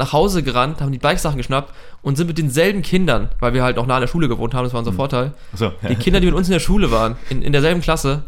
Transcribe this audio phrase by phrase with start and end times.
[0.00, 1.72] nach Hause gerannt, haben die Bikesachen geschnappt
[2.02, 4.64] und sind mit denselben Kindern, weil wir halt auch nah an der Schule gewohnt haben,
[4.64, 5.32] das war unser Vorteil.
[5.54, 5.72] So.
[5.88, 8.24] Die Kinder, die mit uns in der Schule waren, in, in derselben Klasse,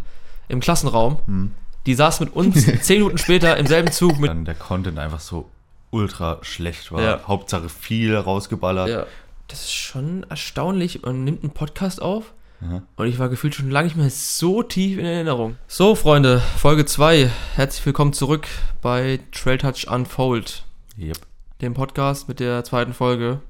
[0.49, 1.53] im Klassenraum,
[1.87, 4.31] die saßen mit uns zehn Minuten später im selben Zug mit.
[4.31, 5.49] Dann der Content einfach so
[5.91, 7.03] ultra schlecht war.
[7.03, 7.21] Ja.
[7.27, 8.89] Hauptsache viel rausgeballert.
[8.89, 9.07] Ja,
[9.49, 11.03] das ist schon erstaunlich.
[11.03, 12.83] Man nimmt einen Podcast auf Ja.
[12.97, 15.57] und ich war gefühlt schon lange nicht mehr so tief in Erinnerung.
[15.69, 17.31] So, Freunde, Folge 2.
[17.57, 18.47] Herzlich willkommen zurück
[18.81, 20.65] bei Trail Touch Unfold.
[20.99, 21.19] Yep.
[21.63, 23.41] Dem Podcast mit der zweiten Folge,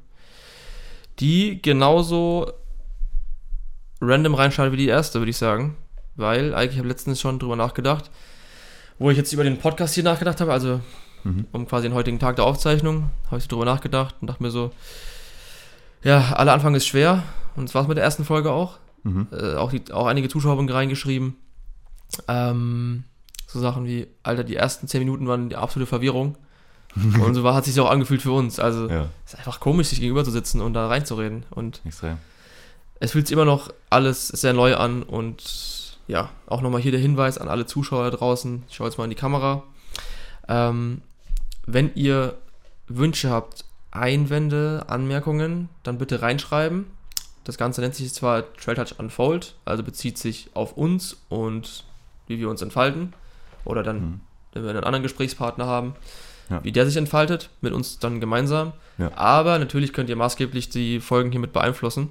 [1.18, 2.50] die genauso
[4.00, 5.76] random reinstartet wie die erste, würde ich sagen.
[6.14, 8.10] Weil, eigentlich habe ich letztens schon drüber nachgedacht,
[8.98, 10.80] wo ich jetzt über den Podcast hier nachgedacht habe, also
[11.24, 11.46] Mhm.
[11.52, 14.50] um quasi den heutigen Tag der Aufzeichnung, habe ich so drüber nachgedacht und dachte mir
[14.50, 14.72] so,
[16.02, 17.22] ja, aller Anfang ist schwer
[17.54, 18.78] und das war es mit der ersten Folge auch.
[19.04, 19.28] Mhm.
[19.30, 21.36] Äh, auch, die, auch einige Zuschauer haben reingeschrieben.
[22.26, 23.04] Ähm,
[23.46, 26.36] so Sachen wie, Alter, die ersten 10 Minuten waren die absolute Verwirrung.
[26.94, 28.58] Und so war, hat sich auch angefühlt für uns.
[28.58, 31.44] Also, Ja, es ist einfach komisch, sich gegenüber zu sitzen und da reinzureden.
[31.50, 32.18] Und extrem.
[33.00, 35.02] es fühlt sich immer noch alles sehr neu an.
[35.02, 38.64] Und ja, auch nochmal hier der Hinweis an alle Zuschauer draußen.
[38.68, 39.62] Ich schaue jetzt mal in die Kamera.
[40.48, 41.02] Ähm,
[41.66, 42.36] wenn ihr
[42.88, 46.86] Wünsche habt, Einwände, Anmerkungen, dann bitte reinschreiben.
[47.44, 51.84] Das Ganze nennt sich zwar Trail Touch Unfold, also bezieht sich auf uns und
[52.26, 53.14] wie wir uns entfalten.
[53.64, 54.20] Oder dann, Mhm.
[54.52, 55.94] wenn wir einen anderen Gesprächspartner haben,
[56.52, 56.64] Ja.
[56.64, 58.72] wie der sich entfaltet, mit uns dann gemeinsam.
[58.98, 59.10] Ja.
[59.16, 62.10] Aber natürlich könnt ihr maßgeblich die Folgen hiermit beeinflussen.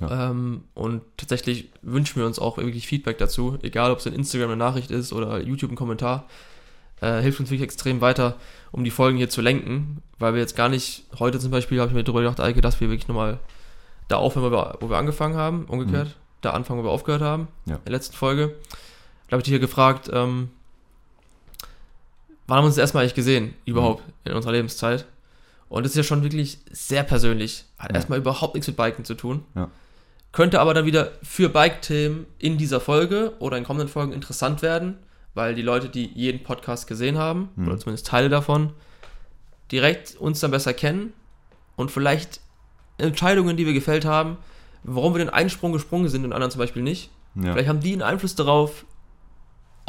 [0.00, 0.30] Ja.
[0.30, 4.50] Ähm, und tatsächlich wünschen wir uns auch wirklich Feedback dazu, egal ob es in Instagram
[4.50, 6.26] eine Nachricht ist oder YouTube ein Kommentar.
[7.00, 8.34] Äh, hilft uns wirklich extrem weiter,
[8.72, 11.88] um die Folgen hier zu lenken, weil wir jetzt gar nicht, heute zum Beispiel habe
[11.90, 13.38] ich mir darüber gedacht, Eike, dass wir wirklich nochmal
[14.08, 17.48] da aufhören, wo wir, wo wir angefangen haben, umgekehrt, da anfangen, wo wir aufgehört haben,
[17.66, 17.76] Ja.
[17.76, 18.54] in der letzten Folge.
[19.28, 20.50] Da habe ich dich hier gefragt, ähm,
[22.48, 25.04] wann haben wir uns erstmal eigentlich gesehen, überhaupt, in unserer Lebenszeit?
[25.68, 27.64] Und das ist ja schon wirklich sehr persönlich.
[27.78, 27.96] Hat Ja.
[27.96, 29.44] erstmal überhaupt nichts mit Biken zu tun.
[29.54, 29.70] Ja.
[30.32, 34.98] Könnte aber dann wieder für Bike-Themen in dieser Folge oder in kommenden Folgen interessant werden,
[35.34, 37.68] weil die Leute, die jeden Podcast gesehen haben, Mhm.
[37.68, 38.72] oder zumindest Teile davon,
[39.70, 41.12] direkt uns dann besser kennen
[41.76, 42.40] und vielleicht
[42.98, 44.38] Entscheidungen, die wir gefällt haben,
[44.82, 47.10] warum wir den einen Sprung gesprungen sind und anderen zum Beispiel nicht.
[47.34, 47.52] Ja.
[47.52, 48.84] Vielleicht haben die einen Einfluss darauf,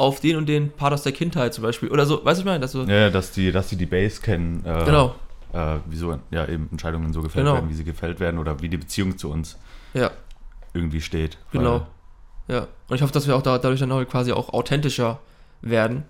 [0.00, 1.90] auf den und den Part aus der Kindheit zum Beispiel.
[1.90, 4.20] Oder so, weißt du, ich meine, dass so, ja, dass die, dass die die Base
[4.20, 4.64] kennen.
[4.64, 5.14] Äh, genau,
[5.52, 7.54] Äh, wieso ja eben Entscheidungen so gefällt Genau.
[7.56, 9.58] werden, wie sie gefällt werden oder wie die Beziehung zu uns
[9.94, 10.10] ja,
[10.72, 11.38] irgendwie steht.
[11.52, 11.86] genau.
[12.48, 15.20] Ja, und ich hoffe, dass wir auch da, dadurch dann auch quasi auch authentischer
[15.62, 16.04] werden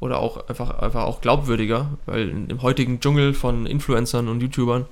[0.00, 4.86] oder auch einfach, einfach auch glaubwürdiger, weil im heutigen Dschungel von Influencern und YouTubern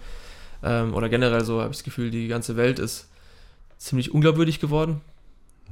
[0.63, 3.09] ähm, oder generell so habe ich das Gefühl, die ganze Welt ist
[3.79, 5.01] ziemlich unglaubwürdig geworden.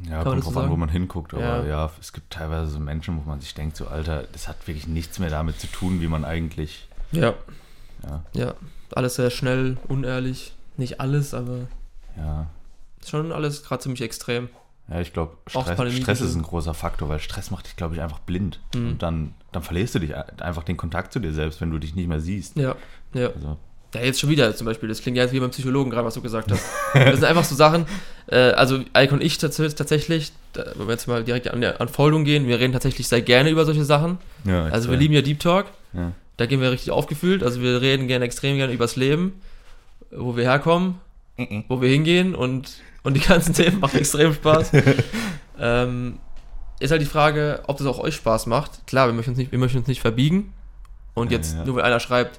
[0.08, 1.34] Ja, man kommt das so drauf an, wo man hinguckt.
[1.34, 1.64] Aber Ja.
[1.66, 1.90] ja.
[2.00, 5.18] es gibt teilweise so Menschen, wo man sich denkt, so Alter, das hat wirklich nichts
[5.18, 6.88] mehr damit zu tun, wie man eigentlich.
[7.12, 7.34] Ja,
[8.04, 8.54] Ja, ja,
[8.94, 11.66] alles sehr schnell, unehrlich, nicht alles, aber
[12.16, 12.46] ja.
[13.06, 14.48] schon alles gerade ziemlich extrem.
[14.88, 18.00] Ja, ich glaube, Stress, Stress ist ein großer Faktor, weil Stress macht dich, glaube ich,
[18.02, 18.58] einfach blind.
[18.74, 18.88] Mhm.
[18.88, 21.78] Und dann, dann verlierst du dich ein- einfach den Kontakt zu dir selbst, wenn du
[21.78, 22.56] dich nicht mehr siehst.
[22.56, 22.74] Ja,
[23.12, 23.28] ja.
[23.28, 23.56] Also,
[23.94, 24.88] Ja, jetzt schon wieder zum Beispiel.
[24.88, 26.64] Das klingt ja jetzt wie beim Psychologen gerade, was du gesagt hast.
[26.94, 27.86] Das sind einfach so Sachen.
[28.28, 31.80] Äh, also, Ike und ich tats tatsächlich, da, wenn wir jetzt mal direkt an der
[31.80, 34.18] Anfoldung gehen, wir reden tatsächlich sehr gerne über solche Sachen.
[34.44, 35.66] ja, Also, wir lieben ja Deep Talk.
[35.92, 36.12] Ja.
[36.36, 37.42] Da gehen wir richtig aufgefühlt.
[37.42, 39.40] Also, wir reden gerne extrem gerne übers Leben,
[40.12, 41.00] wo wir herkommen,
[41.68, 42.70] wo wir hingehen und,
[43.02, 44.70] und die ganzen Themen machen extrem Spaß.
[45.60, 46.18] ähm,
[46.78, 48.86] ist halt die Frage, ob das auch euch Spaß macht.
[48.86, 50.52] Klar, wir möchten uns nicht, wir möchten uns nicht verbiegen.
[51.14, 51.64] Und jetzt, ja.
[51.64, 52.38] nur weil einer schreibt,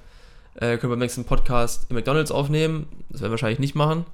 [0.56, 4.06] äh, können wir beim nächsten Podcast im McDonalds aufnehmen, das werden wir wahrscheinlich nicht machen.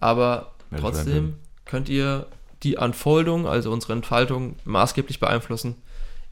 [0.00, 1.34] Aber Wäre trotzdem random.
[1.64, 2.26] könnt ihr
[2.62, 5.76] die Unfoldung, also unsere Entfaltung, maßgeblich beeinflussen,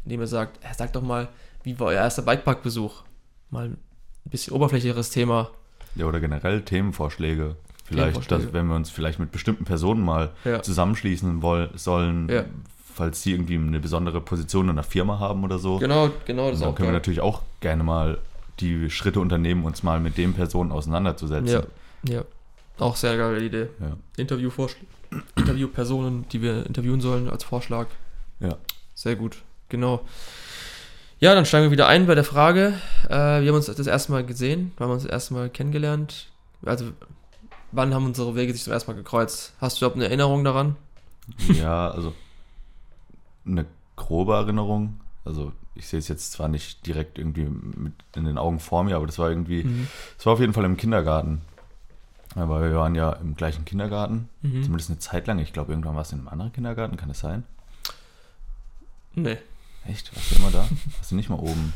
[0.04, 1.28] indem ihr sagt, äh, sagt doch mal,
[1.64, 3.02] wie war euer erster Bikepark-Besuch?
[3.50, 3.78] Mal ein
[4.24, 5.50] bisschen oberflächlicheres Thema.
[5.94, 7.56] Ja, oder generell Themenvorschläge.
[7.84, 8.44] Vielleicht, Themenvorschläge.
[8.44, 10.62] dass, wenn wir uns vielleicht mit bestimmten Personen mal Ja.
[10.62, 12.44] zusammenschließen woll sollen, Ja.
[12.94, 15.78] falls sie irgendwie eine besondere Position in der Firma haben oder so.
[15.78, 17.00] Genau, genau, das Und dann auch können wir geil.
[17.00, 18.18] natürlich auch gerne mal
[18.60, 21.66] die Schritte unternehmen, uns mal mit den Personen auseinanderzusetzen.
[22.04, 22.24] Ja, ja.
[22.78, 23.68] Auch sehr geile Idee.
[23.80, 23.96] Ja.
[24.16, 27.86] Interviewpersonen, die wir interviewen sollen als Vorschlag.
[28.40, 28.56] Ja.
[28.94, 30.04] Sehr gut, genau.
[31.20, 32.74] Ja, dann steigen wir wieder ein bei der Frage.
[33.08, 36.28] Äh, wir haben uns das erste Mal gesehen, wir haben uns das erste Mal kennengelernt.
[36.64, 36.92] Also,
[37.72, 39.52] wann haben unsere Wege sich zum ersten Mal gekreuzt?
[39.60, 40.76] Hast du überhaupt eine Erinnerung daran?
[41.52, 42.14] Ja, also
[43.44, 43.66] eine
[43.96, 45.00] grobe Erinnerung.
[45.28, 48.96] Also ich sehe es jetzt zwar nicht direkt irgendwie mit in den Augen vor mir,
[48.96, 49.86] aber das war irgendwie, Mhm.
[50.18, 51.42] es war auf jeden Fall im Kindergarten.
[52.34, 54.62] Aber wir waren ja im gleichen Kindergarten, Mhm.
[54.62, 55.38] zumindest eine Zeit lang.
[55.38, 57.44] Ich glaube, irgendwann war es in einem anderen Kindergarten, kann das sein?
[59.14, 59.38] Nee,
[59.86, 60.14] Echt?
[60.14, 60.68] Warst du immer da?
[60.98, 61.72] Warst du nicht mal oben?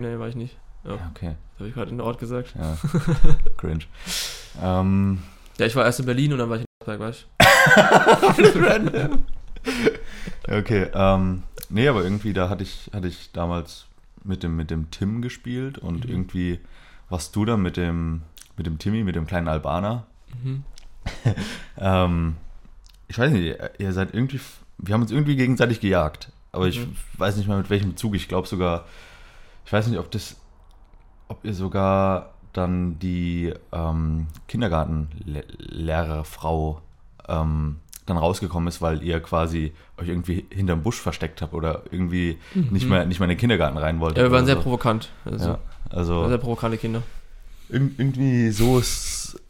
[0.00, 0.56] nee, war ich nicht.
[0.84, 1.34] Ja, Ja, okay.
[1.52, 2.54] das habe ich gerade in der Ort gesagt.
[2.58, 2.76] Ja.
[3.56, 3.84] Cringe.
[4.62, 5.22] ähm,
[5.58, 7.26] Ja, ich war erst in Berlin und dann war ich in Nürnberg, weißt
[10.48, 10.86] okay.
[10.94, 13.86] Ähm, nee, aber irgendwie, da hatte ich, hatte ich damals
[14.24, 16.10] mit dem, mit dem Tim gespielt und Mhm.
[16.10, 16.60] irgendwie
[17.08, 18.22] warst du dann mit dem,
[18.56, 20.06] mit dem Timmy, mit dem kleinen Albaner.
[20.42, 20.64] Mhm.
[21.80, 22.36] Ähm,
[23.06, 24.40] ich weiß nicht, ihr- seid irgendwie,
[24.78, 26.30] wir haben uns irgendwie gegenseitig gejagt.
[26.52, 26.96] Aber ich Mhm.
[27.16, 28.14] weiß nicht mal mit welchem Bezug.
[28.16, 28.84] Ich glaube sogar,
[29.64, 30.36] ich weiß nicht, ob das,
[31.28, 36.82] ob ihr sogar dann die ähm, Kindergartenlehrerfrau
[37.28, 37.76] ähm,
[38.08, 42.88] dann rausgekommen ist, weil ihr quasi euch irgendwie hinterm Busch versteckt habt oder irgendwie nicht,
[42.88, 44.18] mehr, nicht mehr in den Kindergarten rein wolltet.
[44.18, 44.24] Mhm.
[44.24, 44.62] Ja, wir waren sehr so.
[44.62, 45.10] provokant.
[45.24, 45.58] Also, Ja,
[45.90, 47.02] also Sehr provokante Kinder.
[47.68, 49.40] Ir irgendwie so ist,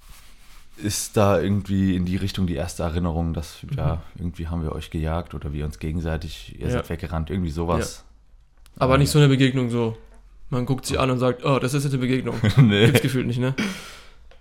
[0.76, 4.90] ist da irgendwie in die Richtung die erste Erinnerung, dass ja, irgendwie haben wir euch
[4.90, 6.72] gejagt oder wir uns gegenseitig, ihr Mhm.
[6.72, 6.76] Ja.
[6.78, 8.04] seid weggerannt, irgendwie sowas.
[8.78, 9.96] Aber Ähm, nicht so eine Begegnung so.
[10.50, 12.36] Man guckt sie an und sagt, oh, das ist jetzt eine Begegnung.
[12.56, 12.86] nee.
[12.86, 13.54] Gibt's gefühlt nicht, ne?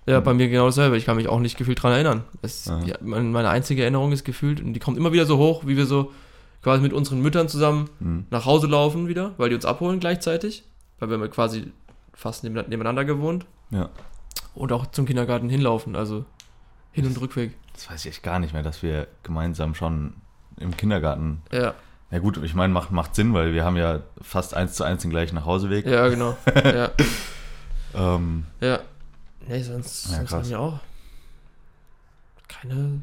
[0.08, 0.98] Ja, bei mir genau dasselbe.
[0.98, 2.24] Ich kann mich auch nicht gefühlt dran erinnern.
[2.42, 2.80] Es, Ja.
[2.86, 5.76] ja, mein- meine einzige Erinnerung ist gefühlt, und die kommt immer wieder so hoch, wie
[5.78, 6.12] wir so
[6.64, 8.26] quasi mit unseren Müttern zusammen Hm.
[8.30, 10.64] nach Hause laufen wieder, weil die uns abholen gleichzeitig.
[11.00, 11.72] Weil wir quasi
[12.14, 13.46] fast neben- nebeneinander gewohnt.
[13.70, 13.90] Ja.
[14.56, 16.26] Und auch zum Kindergarten hinlaufen, also
[16.92, 17.52] Hin- und Rückweg.
[17.74, 20.14] Das weiß ich echt gar nicht mehr, dass wir gemeinsam schon
[20.60, 21.42] im Kindergarten.
[21.52, 21.76] Ja,
[22.10, 25.02] Ja gut, ich meine, macht, macht Sinn, weil wir haben ja fast eins zu eins
[25.02, 25.86] den gleichen Nachhauseweg.
[25.86, 26.38] ja, genau.
[26.56, 26.90] ja,
[27.94, 28.80] Ähm, ja.
[29.48, 30.80] Nee, sonst, Ja, sonst haben wir auch
[32.48, 33.02] keine,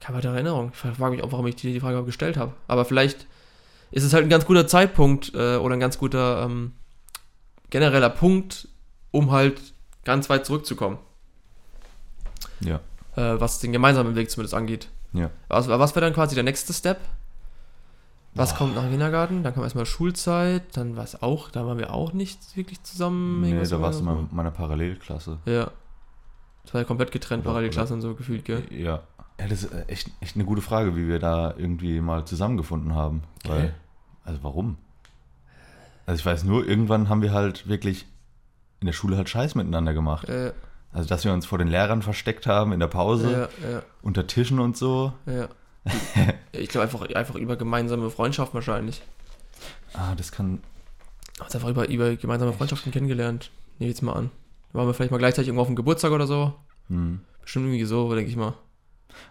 [0.00, 0.72] keine weitere Erinnerung.
[0.72, 2.52] Ich frage mich auch, warum ich die, die Frage gestellt habe.
[2.66, 3.26] Aber vielleicht
[3.90, 6.72] ist es halt ein ganz guter Zeitpunkt äh, oder ein ganz guter ähm,
[7.70, 8.68] genereller Punkt,
[9.10, 9.60] um halt
[10.04, 10.98] ganz weit zurückzukommen,
[12.60, 12.76] ja.
[13.16, 14.88] äh, was den gemeinsamen Weg zumindest angeht.
[15.12, 15.30] Ja.
[15.48, 16.98] Was, was wäre dann quasi der nächste Step?
[18.38, 18.58] Was Boah.
[18.58, 19.42] kommt nach Kindergarten?
[19.42, 23.40] Dann kam erstmal Schulzeit, dann war es auch, da waren wir auch nicht wirklich zusammen.
[23.42, 25.38] Nee, da warst du mal in meiner Parallelklasse.
[25.44, 25.70] Ja.
[26.64, 28.62] Das war ja komplett getrennt, Oder- Parallelklassen und so gefühlt, gell?
[28.70, 29.02] Ja.
[29.40, 33.22] Ja, das ist echt, echt eine gute Frage, wie wir da irgendwie mal zusammengefunden haben.
[33.44, 33.70] Weil, Okay.
[34.24, 34.76] also warum?
[36.06, 38.06] Also ich weiß nur, irgendwann haben wir halt wirklich
[38.80, 40.28] in der Schule halt Scheiß miteinander gemacht.
[40.28, 40.52] Äh,
[40.92, 44.26] Also dass wir uns vor den Lehrern versteckt haben in der Pause, ja, ja, unter
[44.26, 45.12] Tischen und so.
[45.26, 45.48] ja.
[46.52, 49.02] Ich glaube einfach, einfach über gemeinsame Freundschaft wahrscheinlich.
[49.94, 50.60] Ah, das kann.
[51.40, 53.50] Uns einfach über, über gemeinsame Freundschaften kennengelernt.
[53.78, 54.30] Nehme ich jetzt mal an.
[54.72, 56.54] Waren wir vielleicht mal gleichzeitig irgendwo auf dem Geburtstag oder so?
[56.88, 57.20] Hm.
[57.42, 58.54] Bestimmt irgendwie so, denke ich mal.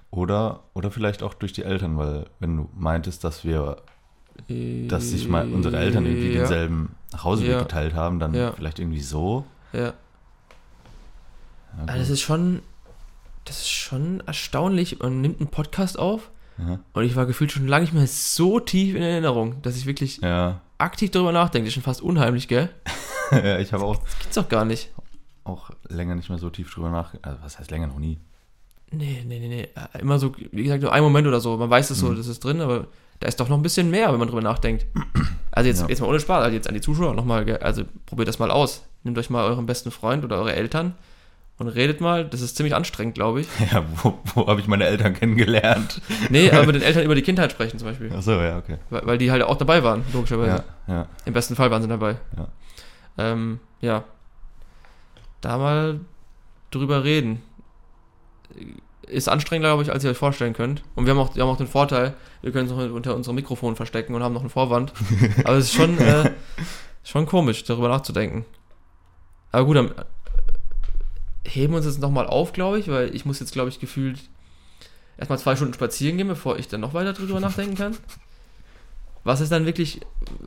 [0.09, 3.77] Oder, oder vielleicht auch durch die Eltern, weil wenn du meintest, dass wir,
[4.47, 7.59] dass sich mal unsere Eltern irgendwie ja, denselben Nachhauseweg Ja.
[7.59, 8.53] geteilt haben, dann Ja.
[8.53, 9.45] vielleicht irgendwie so.
[9.73, 9.93] Ja.
[11.85, 12.61] Also das ist schon,
[13.45, 15.00] das ist schon erstaunlich.
[15.00, 16.80] Man nimmt einen Podcast auf ja.
[16.94, 20.18] und ich war gefühlt schon lange nicht mehr so tief in Erinnerung, dass ich wirklich
[20.21, 20.62] ja.
[20.77, 21.65] aktiv darüber nachdenke.
[21.65, 22.69] Das ist schon fast unheimlich, gell?
[23.31, 24.89] ja, ich habe auch, Das gibt's doch gar nicht.
[25.44, 27.25] auch länger nicht mehr so tief drüber nachgedacht.
[27.27, 28.18] Also, was heißt länger noch nie?
[28.92, 29.62] Nee, nee, nee, nee.
[29.75, 31.57] Äh, Immer so, wie gesagt, nur ein Moment oder so.
[31.57, 32.15] Man weiß es so, Mhm.
[32.18, 32.88] das ist drin, aber
[33.19, 34.86] da ist doch noch ein bisschen mehr, wenn man drüber nachdenkt.
[35.50, 35.88] Also jetzt, Ja.
[35.89, 38.83] jetzt mal ohne Spaß, also jetzt an die Zuschauer nochmal, also probiert das mal aus.
[39.03, 40.94] Nehmt euch mal euren besten Freund oder eure Eltern
[41.59, 42.25] und redet mal.
[42.25, 43.48] Das ist ziemlich anstrengend, glaube ich.
[43.71, 46.01] Ja, wo, wo habe ich meine Eltern kennengelernt?
[46.30, 48.13] Nee, aber mit den Eltern über die Kindheit sprechen zum Beispiel.
[48.13, 48.77] Achso, ja, okay.
[48.89, 50.63] Weil, weil die halt auch dabei waren, logischerweise.
[50.88, 51.07] Ja, ja.
[51.25, 52.18] Im besten Fall waren sie dabei.
[52.38, 52.48] Ja.
[53.18, 54.04] Ähm, ja.
[55.42, 56.00] Da mal
[56.72, 57.41] drüber reden.
[59.08, 60.84] Ist anstrengender, glaube ich, als ihr euch vorstellen könnt.
[60.96, 63.36] Und wir haben auch, wir haben auch den Vorteil, wir können uns noch unter unserem
[63.36, 64.93] Mikrofon verstecken und haben noch einen Vorwand.
[65.43, 66.31] Aber es ist schon, äh,
[67.03, 68.46] schon komisch, darüber nachzudenken.
[69.51, 70.03] Aber gut, dann äh,
[71.48, 74.20] heben wir uns jetzt nochmal auf, glaube ich, weil ich muss jetzt, glaube ich, gefühlt
[75.18, 77.98] erstmal zwei Stunden spazieren gehen, bevor ich dann noch weiter drüber nachdenken kann.
[79.24, 80.01] Was ist dann wirklich,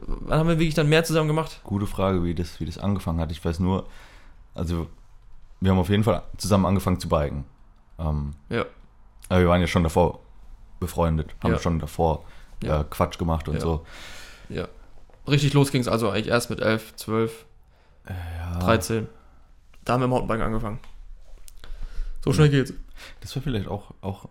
[0.07, 1.61] wann haben wir wirklich dann mehr zusammen gemacht?
[1.64, 3.30] Gute Frage, wie das, wie das angefangen hat.
[3.33, 3.87] Ich weiß nur,
[4.54, 4.87] also
[5.61, 7.45] wir haben auf jeden Fall zusammen angefangen zu biken.
[7.99, 8.64] Ähm, Ja.
[9.28, 10.21] aber wir waren ja schon davor
[10.78, 11.59] befreundet, haben Ja.
[11.59, 12.25] schon davor
[12.62, 12.80] Ja.
[12.80, 13.61] äh, Quatsch gemacht und Ja.
[13.61, 13.85] so.
[14.49, 14.69] Ja.
[15.28, 17.45] Richtig los ging es also eigentlich erst mit 11, 12,
[18.09, 19.07] Ja, 13.
[19.85, 20.78] Da haben wir Mountainbiken angefangen.
[22.24, 22.72] So schnell geht's.
[23.20, 24.28] Das wäre vielleicht auch, auch,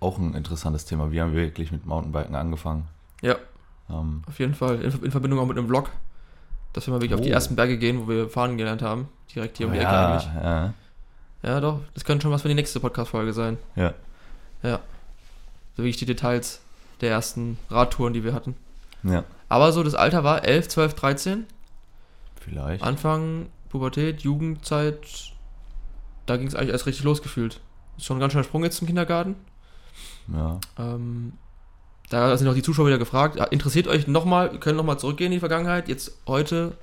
[0.00, 1.12] auch ein interessantes Thema.
[1.12, 2.88] Wie haben wir wirklich mit Mountainbiken angefangen?
[3.22, 3.36] Ja,
[3.88, 4.80] Ähm, auf jeden Fall.
[4.82, 5.90] In, in Verbindung auch mit einem Vlog.
[6.72, 7.34] Dass wir mal wirklich auf die Oh.
[7.34, 9.08] ersten Berge gehen, wo wir fahren gelernt haben.
[9.34, 10.28] Direkt hier um die Ecke ja, eigentlich.
[10.34, 10.74] ja,
[11.42, 11.80] Ja, doch.
[11.94, 13.58] Das könnte schon was für die nächste Podcast-Folge sein.
[13.76, 13.92] ja.
[15.76, 16.60] So wirklich die Details
[17.00, 18.54] der ersten Radtouren, die wir hatten.
[19.02, 21.46] Ja, Aber so das Alter war 11, 12, 13.
[22.40, 22.82] vielleicht.
[22.82, 25.29] Anfang Pubertät, Jugendzeit.
[26.26, 27.60] Da ging es eigentlich erst richtig losgefühlt.
[27.96, 29.36] Ist schon ein ganz schöner Sprung jetzt zum Kindergarten.
[30.32, 30.60] Ja.
[30.78, 31.32] Ähm,
[32.08, 33.36] da sind auch die Zuschauer wieder gefragt.
[33.52, 35.88] Interessiert euch nochmal, können nochmal zurückgehen in die Vergangenheit.
[35.88, 36.76] Jetzt heute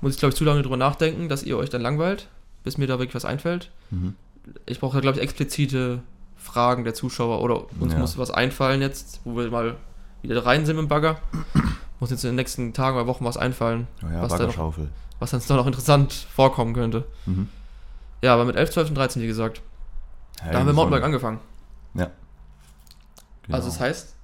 [0.00, 2.28] muss ich, glaube ich, zu lange drüber nachdenken, dass ihr euch dann langweilt,
[2.64, 3.70] bis mir da wirklich was einfällt.
[3.90, 4.14] Mhm.
[4.66, 6.00] Ich brauche, glaube ich, explizite
[6.36, 7.98] Fragen der Zuschauer oder uns Ja.
[7.98, 9.76] muss was einfallen jetzt, wo wir mal
[10.22, 11.18] wieder rein sind im Bagger.
[12.00, 14.74] muss jetzt in den nächsten Tagen oder Wochen was einfallen, ja, Was da noch-
[15.20, 17.04] was uns da noch interessant vorkommen könnte.
[17.26, 17.48] Mhm.
[18.22, 19.60] Ja, aber mit 11, 12 und 13, wie gesagt,
[20.44, 21.40] Ja, da haben wir Mountainbike angefangen.
[21.94, 22.10] Ja.
[23.42, 23.56] Genau.
[23.56, 24.14] Also das heißt,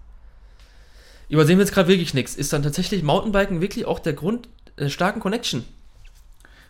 [1.28, 2.35] übersehen wir jetzt gerade wirklich nichts.
[2.37, 5.64] Ist dann tatsächlich Mountainbiken wirklich auch der Grund der starken Connection?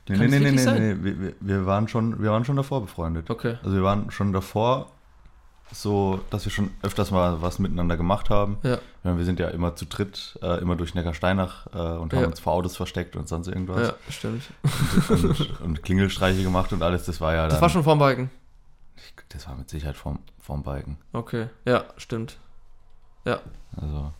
[0.08, 0.96] Nee, Kann nee, nee, nee, nee, nee.
[1.02, 3.28] Wir, wir, waren schon, wir waren schon davor befreundet.
[3.28, 3.58] Okay.
[3.62, 4.90] Also wir waren schon davor
[5.72, 8.58] so, dass wir schon öfters mal was miteinander gemacht haben.
[8.62, 8.78] Ja.
[9.02, 12.26] Wir sind ja immer zu dritt, äh, immer durch Neckarsteinach äh, und haben Ja.
[12.26, 13.88] uns vor Autos versteckt und sonst irgendwas.
[13.88, 14.42] Ja, stimmt.
[15.08, 17.04] Und, und Klingelstreiche gemacht und alles.
[17.06, 17.50] Das war ja dann.
[17.50, 18.30] Das war schon vorm Biken.
[19.30, 20.96] das war mit Sicherheit vom, vom Biken.
[21.12, 21.48] Okay.
[21.64, 22.38] Ja, stimmt.
[23.24, 23.40] Ja,
[23.76, 24.12] Also da,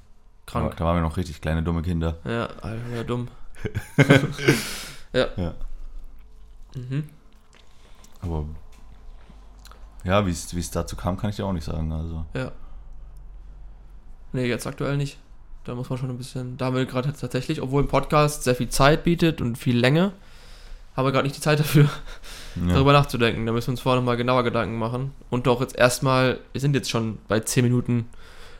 [0.47, 0.77] krank.
[0.77, 2.17] da waren wir noch richtig kleine, dumme Kinder.
[2.25, 3.29] Ja, Alter, ja, dumm.
[5.13, 5.27] ja.
[5.37, 5.55] Ja.
[6.75, 7.09] Mhm.
[8.21, 8.45] Aber
[10.05, 11.93] ja, wie es dazu kam, kann ich dir auch nicht sagen.
[11.93, 12.53] Also Ja.
[14.33, 15.19] Nee, jetzt aktuell nicht.
[15.65, 16.57] Da muss man schon ein bisschen.
[16.57, 20.13] Da haben wir gerade tatsächlich, obwohl ein Podcast sehr viel Zeit bietet und viel Länge,
[20.97, 21.85] haben wir gerade nicht die Zeit dafür,
[22.57, 22.75] ja.
[22.75, 23.45] darüber nachzudenken.
[23.47, 25.13] Da müssen wir uns vorher nochmal genauer Gedanken machen.
[25.31, 28.07] Und doch jetzt erstmal, wir sind jetzt schon bei 10 Minuten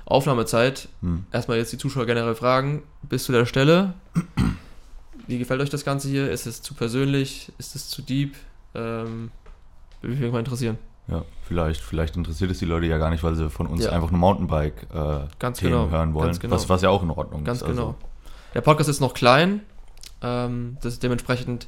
[0.05, 0.89] Aufnahmezeit.
[1.03, 1.27] Hm.
[1.33, 3.95] Erstmal jetzt die Zuschauer generell fragen, bis zu der Stelle.
[5.27, 6.31] Wie gefällt euch das Ganze hier?
[6.31, 7.53] Ist es zu persönlich?
[7.59, 8.35] Ist es zu deep?
[8.75, 9.31] Ähm,
[10.01, 10.79] würde mich mal interessieren.
[11.09, 13.93] Ja, vielleicht, vielleicht interessiert es die Leute ja gar nicht, weil sie von uns Ja.
[13.93, 16.27] einfach nur Mountainbike-Themen äh, Ganz genau, hören wollen.
[16.27, 16.55] ganz genau.
[16.55, 17.67] Was, was ja auch in Ordnung Ganz ist.
[17.69, 17.95] genau.
[18.55, 19.63] Der Podcast ist noch klein.
[20.21, 21.67] Ähm, das ist dementsprechend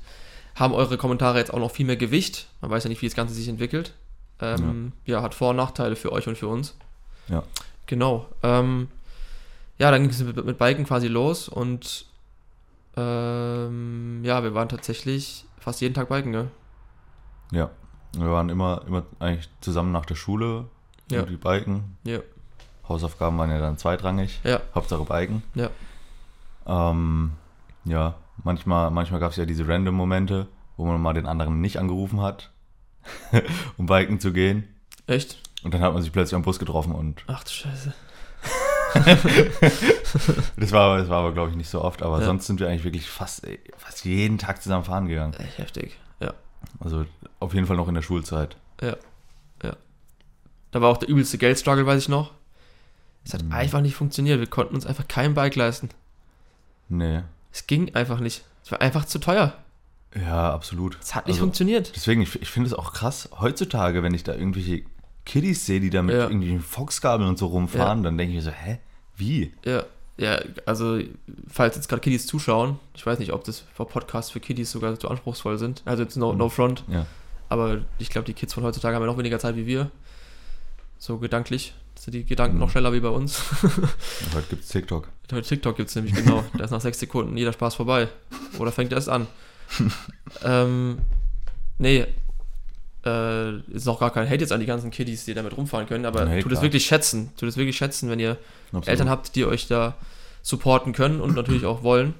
[0.56, 2.48] haben eure Kommentare jetzt auch noch viel mehr Gewicht.
[2.60, 3.94] Man weiß ja nicht, wie das Ganze sich entwickelt.
[4.40, 5.22] Ähm, ja.
[5.22, 6.74] hat Vor- und Nachteile für euch und für uns.
[7.28, 7.42] Ja.
[7.86, 8.26] Genau.
[8.42, 8.88] Ähm,
[9.78, 12.04] ja, dann ging es mit, mit Biken quasi los und
[12.96, 16.48] ähm, ja, wir waren tatsächlich fast jeden Tag Biken, ne?
[17.52, 17.70] Ja.
[18.16, 20.66] Wir waren immer, immer eigentlich zusammen nach der Schule,
[21.10, 21.18] Ja.
[21.20, 21.96] irgendwie Biken.
[22.04, 22.18] Ja.
[22.88, 24.40] Hausaufgaben waren ja dann zweitrangig.
[24.44, 24.60] Ja.
[24.74, 25.42] Hauptsache Biken.
[25.54, 25.70] Ja.
[26.66, 27.32] Ähm,
[27.84, 31.78] ja, manchmal, manchmal gab es ja diese random Momente, wo man mal den anderen nicht
[31.78, 32.50] angerufen hat,
[33.76, 34.64] um Biken zu gehen.
[35.06, 35.38] Echt?
[35.62, 37.92] Und dann hat man sich plötzlich am Bus getroffen und Ach du Scheiße.
[40.56, 42.02] das war, das war aber, glaube ich, nicht so oft.
[42.02, 42.26] Aber Ja.
[42.26, 45.34] sonst sind wir eigentlich wirklich fast, fast jeden Tag zusammen fahren gegangen.
[45.34, 45.96] Echt heftig.
[46.78, 46.84] Ja.
[46.84, 47.04] Also
[47.40, 48.56] auf jeden Fall noch in der Schulzeit.
[50.72, 52.30] Da war auch der übelste Geldstruggle, weiß ich noch.
[53.24, 53.52] Es hat Mhm.
[53.52, 54.38] einfach nicht funktioniert.
[54.38, 55.88] Wir konnten uns einfach kein Bike leisten.
[56.88, 57.22] Nee.
[57.52, 58.44] Es ging einfach nicht.
[58.64, 59.54] Es war einfach zu teuer.
[60.14, 60.96] Ja, absolut.
[61.00, 61.92] Es hat nicht Also, funktioniert.
[61.96, 64.82] Deswegen, ich, ich finde es auch krass, heutzutage, wenn ich da irgendwelche
[65.24, 66.22] Kiddies sehe, die da mit Ja.
[66.22, 68.78] irgendwelchen Foxgabeln und so rumfahren, dann denke ich mir so, hä?
[69.16, 69.52] Wie?
[69.64, 69.84] Ja,
[70.20, 70.98] ja, also
[71.48, 74.94] falls jetzt gerade Kiddies zuschauen, ich weiß nicht, ob das für Podcasts für Kiddies sogar
[75.00, 75.82] so anspruchsvoll sind.
[75.86, 77.06] Also jetzt no, no front, Ja.
[77.48, 79.90] aber ich glaube, die Kids von heutzutage haben ja noch weniger Zeit wie wir.
[80.98, 81.74] So gedanklich.
[81.98, 82.60] Sind die Gedanken Mhm.
[82.60, 83.42] noch schneller wie bei uns.
[84.34, 85.08] Heute gibt es TikTok.
[85.32, 86.44] Heute TikTok gibt es nämlich genau.
[86.56, 88.08] Da ist nach sechs Sekunden jeder Spaß vorbei.
[88.58, 89.26] Oder fängt erst an.
[90.44, 90.98] ähm,
[91.78, 92.06] nee.
[93.04, 96.04] Äh, ist auch gar kein Hate jetzt an die ganzen Kiddies, die damit rumfahren können,
[96.04, 97.30] aber tut es wirklich schätzen.
[97.38, 98.36] Tut es wirklich schätzen, wenn ihr
[98.66, 98.88] Absolut.
[98.88, 99.94] Eltern habt, die euch da
[100.42, 102.14] supporten können und natürlich auch wollen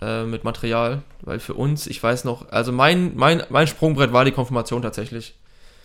[0.00, 1.02] äh, mit Material.
[1.22, 5.34] Weil für uns, ich weiß noch, also mein, mein, mein Sprungbrett war die Konfirmation tatsächlich.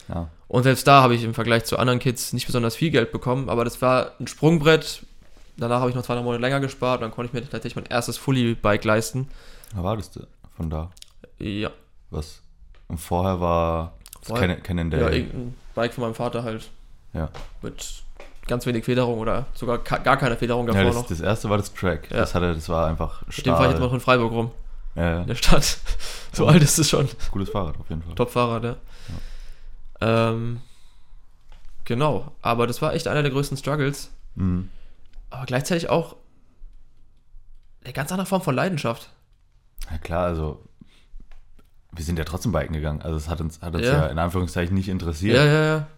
[0.10, 0.30] Ja.
[0.48, 3.50] Und selbst da habe ich im Vergleich zu anderen Kids nicht besonders viel Geld bekommen,
[3.50, 5.04] aber das war ein Sprungbrett.
[5.58, 7.86] Danach habe ich noch zwei drei Monate länger gespart, dann konnte ich mir tatsächlich mein
[7.92, 9.28] erstes Fully-Bike leisten.
[9.74, 10.92] Was war das denn von da?
[11.40, 11.72] Ja,
[12.10, 12.42] Was?
[12.88, 15.26] Und vorher war Vorher- Canon, Canon ja
[15.76, 16.70] Bike von meinem Vater halt.
[17.14, 17.30] Ja.
[17.62, 18.04] Mit
[18.48, 21.08] ganz wenig Federung oder sogar gar keine Federung davor Ja, das, noch.
[21.08, 22.10] das erste war das Track.
[22.12, 22.18] Ja.
[22.18, 23.88] Das hatte, das war einfach Mit dem fahre ich jetzt Stahl.
[23.88, 24.51] noch in Freiburg rum,
[24.96, 25.77] Ja, in der Stadt.
[26.34, 27.08] So alt ist es schon.
[27.32, 28.13] Cooles Fahrrad auf jeden Fall.
[28.13, 28.75] Top-Fahrrad, ja.
[30.01, 30.62] Ähm,
[31.86, 34.12] genau, aber das war echt einer der größten Struggles.
[34.36, 34.70] Mhm.
[35.32, 36.16] Aber gleichzeitig auch
[37.84, 39.10] eine ganz andere Form von Leidenschaft.
[39.89, 40.63] Ja klar, also
[41.94, 43.01] wir sind ja trotzdem biken gegangen.
[43.01, 43.94] Also es hat uns, hat uns ja.
[43.94, 44.08] Ja.
[44.08, 45.46] in Anführungszeichen nicht interessiert, Ja,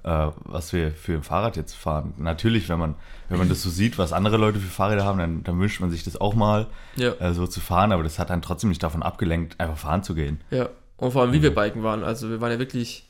[0.03, 0.27] ja.
[0.27, 2.13] Äh, was wir für ein Fahrrad jetzt fahren.
[2.17, 2.95] Natürlich, wenn man,
[3.27, 5.89] wenn man das so sieht, was andere Leute für Fahrräder haben, dann, dann wünscht man
[5.89, 6.67] sich das auch mal
[6.97, 10.15] äh, so zu fahren, aber das hat dann trotzdem nicht davon abgelenkt, einfach fahren zu
[10.15, 10.41] gehen.
[10.51, 10.69] ja.
[10.97, 12.03] Und vor allem, wie wir biken waren.
[12.03, 13.07] Also wir waren ja wirklich.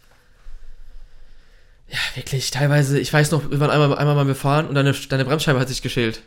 [1.88, 5.26] Ja, wirklich, teilweise, ich weiß noch, wir waren einmal, einmal mal gefahren und deine, deine
[5.26, 6.22] Bremsscheibe hat sich geschält.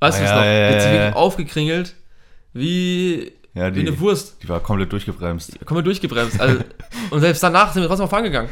[0.00, 0.44] Weißt Ah, du es ja, noch?
[0.44, 1.12] ja, ja, ja.
[1.12, 1.94] aufgekringelt,
[2.52, 4.36] wie, Ja, wie die, eine Wurst.
[4.42, 5.58] die war komplett durchgebremst.
[5.70, 6.38] Wir durchgebremst.
[6.38, 6.60] Also,
[7.10, 8.50] und selbst danach sind wir trotzdem noch fahren gegangen.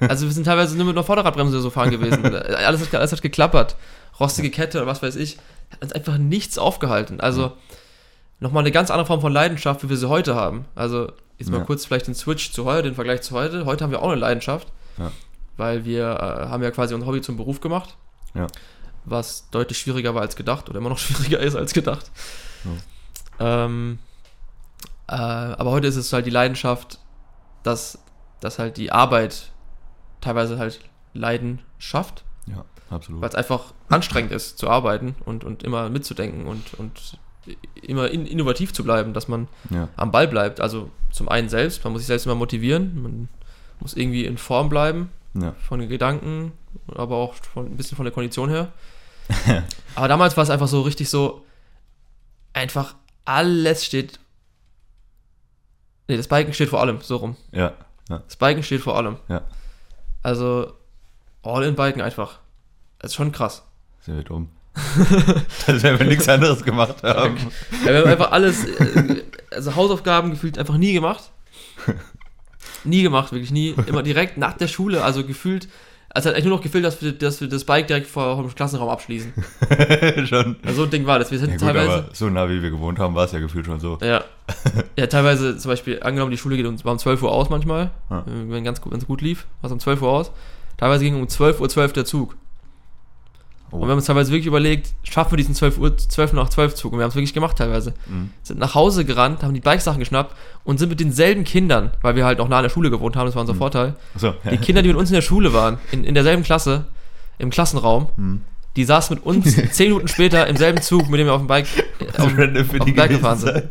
[0.00, 2.22] Also wir sind teilweise nur mit einer Vorderradbremse so fahren gewesen.
[2.36, 3.74] Alles hat, alles hat geklappert.
[4.20, 5.38] Rostige Kette oder was weiß ich.
[5.72, 7.20] Hat uns einfach nichts aufgehalten.
[7.20, 7.52] Also
[8.38, 10.66] nochmal eine ganz andere Form von Leidenschaft, wie wir sie heute haben.
[10.74, 11.64] Also jetzt mal Ja.
[11.64, 13.64] kurz vielleicht den Switch zu heute, den Vergleich zu heute.
[13.64, 15.10] Heute haben wir auch eine Leidenschaft, Ja.
[15.56, 17.96] weil wir äh, haben ja quasi unser Hobby zum Beruf gemacht,
[18.34, 18.46] Ja.
[19.06, 22.10] was deutlich schwieriger war als gedacht oder immer noch schwieriger ist als gedacht.
[23.40, 23.98] Ähm,
[25.08, 26.98] äh, aber heute ist es halt die Leidenschaft,
[27.62, 27.98] dass,
[28.40, 29.50] dass halt die Arbeit
[30.20, 30.80] teilweise halt
[31.12, 33.20] Leiden schafft, Ja, absolut.
[33.20, 37.18] weil es einfach anstrengend ist zu arbeiten und, und immer mitzudenken und, und
[37.82, 40.60] immer in, innovativ zu bleiben, dass man Ja, am Ball bleibt.
[40.60, 43.28] Also zum einen selbst, man muss sich selbst immer motivieren, man
[43.80, 46.52] muss irgendwie in Form bleiben ja, von den Gedanken,
[46.94, 48.72] aber auch von, ein bisschen von der Kondition her.
[49.94, 51.44] aber damals war es einfach so richtig so,
[52.52, 52.94] einfach
[53.24, 54.18] alles steht.
[56.08, 57.36] Nee, das Biken steht vor allem, so rum.
[57.52, 57.72] ja,
[58.10, 59.16] ja, Das Biken steht vor allem.
[59.28, 59.42] Ja.
[60.22, 60.72] Also,
[61.42, 62.38] All-in-Biken einfach.
[62.98, 63.62] Das ist schon krass.
[64.00, 64.48] sind wir dumm.
[65.66, 67.36] Dass wir nichts anderes gemacht haben.
[67.84, 71.30] Ja, wir haben einfach alles, äh, also Hausaufgaben gefühlt einfach nie gemacht.
[72.86, 73.74] Nie gemacht, wirklich nie.
[73.86, 75.68] Immer direkt nach der Schule, also gefühlt,
[76.14, 78.54] also hat eigentlich nur noch gefehlt, dass wir, dass wir das Bike direkt vor dem
[78.54, 79.32] Klassenraum abschließen.
[80.26, 80.56] schon.
[80.64, 81.30] Also so ein Ding war das.
[81.30, 81.92] Wir sind Ja, gut, teilweise.
[81.92, 83.98] aber so nah wie wir gewohnt haben, war es ja gefühlt schon so.
[84.00, 84.24] Ja.
[84.96, 87.90] ja, teilweise zum Beispiel, angenommen, die Schule geht uns war um 12 Uhr aus manchmal,
[88.10, 88.20] Ja.
[88.20, 90.32] äh, wenn ganz gut, wenn es gut lief, war es um 12 Uhr aus.
[90.76, 92.36] Teilweise ging um 12 Uhr 12 der Zug.
[93.74, 93.78] Oh.
[93.78, 96.74] Und wir haben uns teilweise wirklich überlegt, schaffen wir diesen 12 Uhr, 12 nach 12
[96.76, 96.92] Zug?
[96.92, 97.92] Und wir haben es wirklich gemacht teilweise.
[98.06, 98.30] Mhm.
[98.42, 102.24] Sind nach Hause gerannt, haben die Bikesachen geschnappt und sind mit denselben Kindern, weil wir
[102.24, 103.58] halt noch nah an der Schule gewohnt haben, das war unser Mhm.
[103.58, 103.96] Vorteil.
[104.16, 106.86] So, Die Kinder, die mit uns in der Schule waren, in, in derselben Klasse,
[107.38, 108.42] im Klassenraum, Mhm.
[108.76, 111.48] die saßen mit uns 10 Minuten später im selben Zug, mit dem wir auf dem
[111.48, 111.66] Bike,
[111.98, 113.64] äh, auf, auf die den Berg gefahren sind.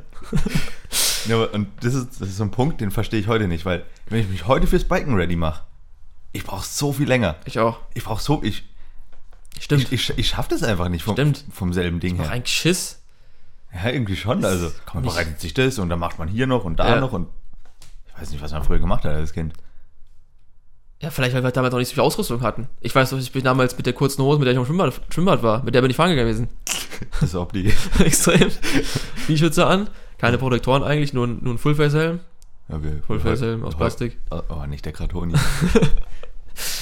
[1.27, 3.65] ja, aber, und das ist, das ist so ein Punkt, den verstehe ich heute nicht,
[3.65, 5.61] weil wenn ich mich heute fürs Biken ready mache,
[6.33, 7.35] ich brauche so viel länger.
[7.45, 7.77] Ich auch.
[7.93, 8.63] Ich brauche so, ich,
[9.59, 9.83] Stimmt.
[9.83, 11.45] ich, ich, ich schaffe das einfach nicht vom, Stimmt.
[11.51, 12.29] vom selben Ding her.
[12.29, 12.99] ein Schiss.
[13.73, 14.43] Ja, irgendwie schon.
[14.45, 16.99] Also, man bereitet sich das und dann macht man hier noch und da Ja.
[16.99, 17.27] noch und
[18.07, 19.53] ich weiß nicht, was man früher gemacht hat als Kind.
[21.01, 22.69] Ja, vielleicht, weil wir damals noch nicht so viel Ausrüstung hatten.
[22.79, 25.01] Ich weiß noch, ich bin damals mit der kurzen Hose, mit der ich am Schwimmbad,
[25.09, 26.47] Schwimmbad war, mit der bin ich fahren gewesen.
[27.11, 27.73] Das ist ob die.
[27.99, 28.49] Extrem.
[29.25, 29.89] Knieschützer an,
[30.19, 32.19] keine Protektoren eigentlich, nur, ein- nur ein Fullface-Helm.
[32.69, 34.17] Okay, Fullface-Helm aus Plastik.
[34.29, 35.33] Oh, oh, nicht der Kratoni.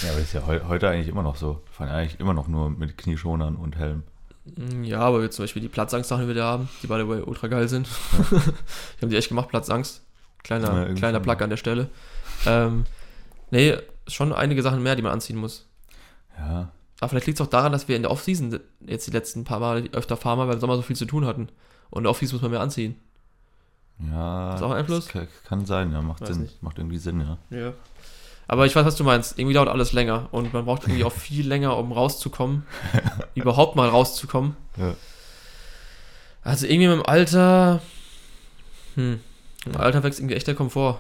[0.03, 1.61] ja, aber ist ja heu, heute eigentlich immer noch so.
[1.65, 4.03] Wir fahren eigentlich immer noch nur mit Knieschonern und Helm.
[4.45, 7.07] Mm, Ja, aber jetzt zum Beispiel die Platzangst-Sachen, die wir da haben, die by the
[7.07, 7.87] way ultra geil sind.
[8.19, 9.97] ich habe die echt gemacht, Platzangst.
[10.03, 11.19] Ja, Kleiner, irgendwie kleiner.
[11.19, 11.89] Plug an der Stelle.
[12.47, 12.85] Ähm,
[13.51, 15.67] nee, schon einige Sachen mehr, die man anziehen muss.
[16.37, 19.43] Ja, Aber vielleicht liegt es auch daran, dass wir in der Off-Season jetzt die letzten
[19.43, 21.49] paar Mal öfter fahren, weil wir im Sommer so viel zu tun hatten.
[21.91, 22.95] Und in der Off-Season muss man mehr anziehen.
[23.99, 24.55] ja.
[24.55, 25.05] Ist auch ein Einfluss?
[25.05, 26.41] das Kann, kann sein, ja, macht Weiß Sinn.
[26.41, 26.63] nicht.
[26.63, 27.37] Macht irgendwie Sinn, ja.
[27.55, 27.73] Ja.
[28.51, 29.39] Aber ich weiß, was du meinst.
[29.39, 32.65] Irgendwie dauert alles länger und man braucht irgendwie auch viel länger, um rauszukommen.
[33.33, 34.57] überhaupt mal rauszukommen.
[34.75, 34.93] Ja.
[36.41, 37.81] Also irgendwie mit dem Alter.
[38.95, 39.21] Hm.
[39.65, 40.99] Im Alter wächst irgendwie echt der Komfort.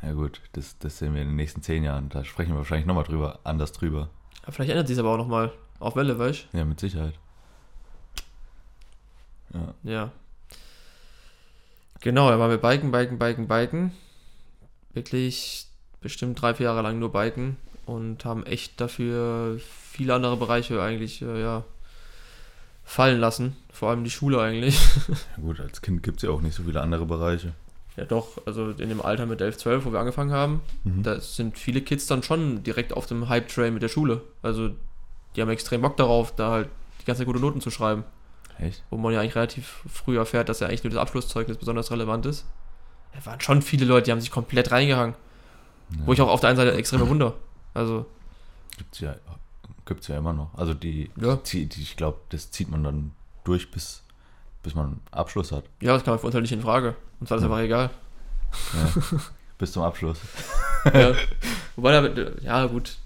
[0.00, 2.08] Ja gut, das, das sehen wir in den nächsten zehn Jahren.
[2.08, 4.08] Da sprechen wir wahrscheinlich nochmal drüber, anders drüber.
[4.46, 7.14] Ja, vielleicht ändert sich aber auch nochmal auf Welle, weißt Ja, mit Sicherheit.
[9.52, 9.74] Ja.
[9.82, 9.90] du?
[9.90, 10.12] Ja.
[12.00, 13.92] Genau, da waren wir Biken, Biken, Biken, Biken.
[14.92, 15.66] Wirklich
[16.02, 19.58] bestimmt drei, vier Jahre lang nur Biken und haben echt dafür
[19.90, 21.64] viele andere Bereiche eigentlich, äh, ja,
[22.84, 23.56] fallen lassen.
[23.72, 24.78] Vor allem die Schule eigentlich.
[25.08, 27.52] ja gut, als Kind gibt es ja auch nicht so viele andere Bereiche.
[27.96, 31.02] Ja, doch, also in dem Alter mit 11, 12, wo wir angefangen haben, Mhm.
[31.02, 34.22] da sind viele Kids dann schon direkt auf dem Hype-Train mit der Schule.
[34.42, 34.70] Also,
[35.36, 36.68] die haben extrem Bock darauf, da halt
[37.00, 38.04] die ganze Zeit gute Noten zu schreiben.
[38.58, 38.82] Echt?
[38.90, 42.24] Wo man ja eigentlich relativ früh erfährt, dass ja eigentlich nur das Abschlusszeugnis besonders relevant
[42.26, 42.46] ist.
[43.14, 45.14] Da waren schon viele Leute, die haben sich komplett reingehangen.
[45.98, 46.06] Ja.
[46.06, 47.34] Wo ich auch auf der einen Seite extrem bewundere.
[47.74, 48.06] Also,
[48.78, 49.14] Gibt's ja,
[49.84, 50.54] gibt's ja immer noch.
[50.56, 51.36] Also die, Ja.
[51.36, 53.12] die, die ich glaube, das zieht man dann
[53.44, 54.02] durch, bis,
[54.62, 55.64] bis man Abschluss hat.
[55.80, 56.96] ja, das man für uns halt nicht in Frage.
[57.20, 57.50] Uns war das Ja.
[57.50, 57.90] einfach egal.
[58.74, 59.02] Ja.
[59.58, 60.18] bis zum Abschluss.
[60.92, 61.12] ja.
[61.76, 62.96] Wobei damit, ja, gut.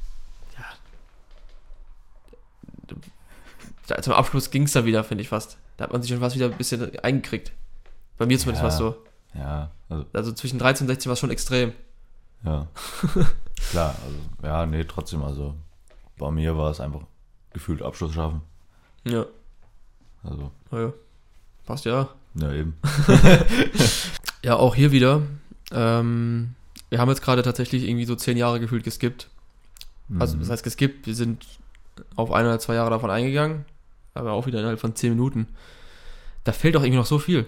[3.89, 4.03] Ja.
[4.03, 5.59] Zum Abschluss ging es da wieder, finde ich fast.
[5.77, 7.53] Da hat man sich schon fast wieder ein bisschen eingekriegt.
[8.19, 8.69] Bei mir zumindest Ja.
[8.69, 8.97] war es so.
[9.35, 11.73] Ja, also, Also zwischen 13 und 16 war es schon extrem.
[12.45, 12.67] Ja.
[13.71, 15.55] Klar, also, ja, nee, trotzdem, also
[16.19, 17.01] bei mir war es einfach
[17.53, 18.43] gefühlt Abschluss schaffen.
[19.05, 19.25] Ja.
[20.23, 20.93] Also, Naja.
[21.65, 22.09] Passt ja.
[22.35, 22.77] ja, eben.
[24.43, 25.23] Ja, auch hier wieder.
[25.73, 26.55] Ähm,
[26.89, 29.29] wir haben jetzt gerade tatsächlich irgendwie so 10 Jahre gefühlt geskippt.
[30.21, 30.41] Also, Mhm.
[30.41, 31.45] das heißt geskippt, wir sind
[32.15, 33.65] auf ein oder zwei Jahre davon eingegangen,
[34.15, 35.49] aber auch wieder innerhalb von 10 Minuten.
[36.45, 37.47] Da fehlt doch irgendwie noch so viel.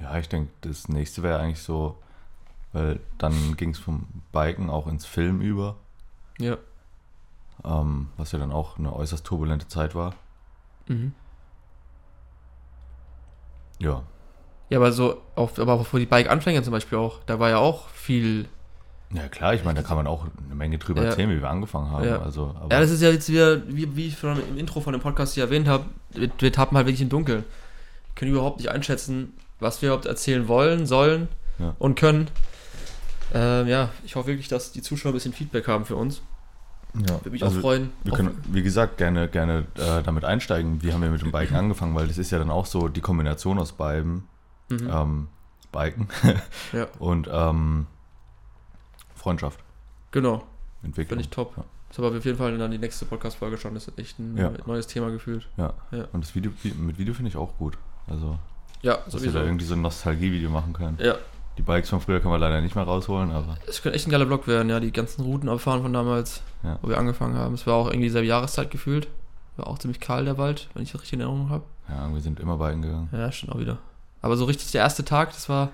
[0.00, 1.96] Ja, ich denke, das nächste wäre eigentlich so,
[2.72, 5.76] weil dann ging es vom Biken auch ins Film über,
[6.38, 6.56] Ja.
[7.64, 10.14] ähm, was ja dann auch eine äußerst turbulente Zeit war.
[10.88, 11.12] Mhm.
[13.78, 14.02] Ja.
[14.68, 17.58] Ja, aber so, auch, aber auch für die Bike-Anfänger zum Beispiel auch, da war ja
[17.58, 18.48] auch viel.
[19.12, 21.08] Ja, klar, ich meine, da kann man auch eine Menge drüber Ja.
[21.10, 22.04] erzählen, wie wir angefangen haben.
[22.04, 22.20] Ja.
[22.20, 25.00] Also, Ja, das ist ja jetzt wieder, wie, wie ich schon im Intro von dem
[25.02, 27.44] Podcast hier erwähnt habe, wir, wir tappen halt wirklich im Dunkeln.
[28.16, 31.74] Können überhaupt nicht einschätzen, was wir überhaupt erzählen wollen, sollen Ja.
[31.78, 32.28] und können.
[33.34, 36.22] Ähm, ja, ich hoffe wirklich, dass die Zuschauer ein bisschen Feedback haben für uns.
[36.94, 37.14] ja.
[37.16, 37.92] Würde mich also, auch freuen.
[38.04, 40.82] Wir können, wie gesagt, gerne, gerne äh, damit einsteigen.
[40.82, 41.94] Wie haben wir mit dem Biken angefangen?
[41.94, 44.24] Weil das ist ja dann auch so die Kombination aus beiden.
[44.68, 44.88] mhm.
[44.90, 45.28] Ähm,
[45.72, 46.08] Biken
[46.72, 47.86] Ja, und ähm,
[49.14, 49.60] Freundschaft
[50.12, 50.44] genau.
[50.82, 51.08] entwickeln.
[51.18, 51.56] Finde ich top.
[51.56, 51.64] Ja.
[51.88, 53.74] Das aber auf jeden Fall dann die nächste Podcast-Folge schon.
[53.74, 54.52] Das ist echt ein Ja.
[54.66, 55.48] neues Thema gefühlt.
[55.56, 55.72] Ja.
[55.90, 56.04] Ja.
[56.12, 57.76] Und das Video mit Video finde ich auch gut.
[58.06, 58.38] Also,
[58.86, 59.38] Ja, dass wir sowieso.
[59.38, 60.98] da irgendwie so ein Nostalgie-Video machen können.
[61.00, 61.16] Ja,
[61.58, 64.10] Die Bikes von früher kann man leider nicht mehr rausholen, aber es könnte echt ein
[64.10, 64.78] geiler Vlog werden, ja.
[64.80, 66.78] Die ganzen Routen abfahren von damals, Ja.
[66.82, 67.54] wo wir angefangen haben.
[67.54, 69.08] Es war auch irgendwie dieselbe Jahreszeit gefühlt.
[69.56, 71.64] War auch ziemlich kahl der Wald, wenn ich das richtig in Erinnerung habe.
[71.88, 73.08] ja, wir sind immer Biken gegangen.
[73.12, 73.78] Ja, stimmt auch wieder.
[74.22, 75.70] Aber so richtig der erste Tag, das war,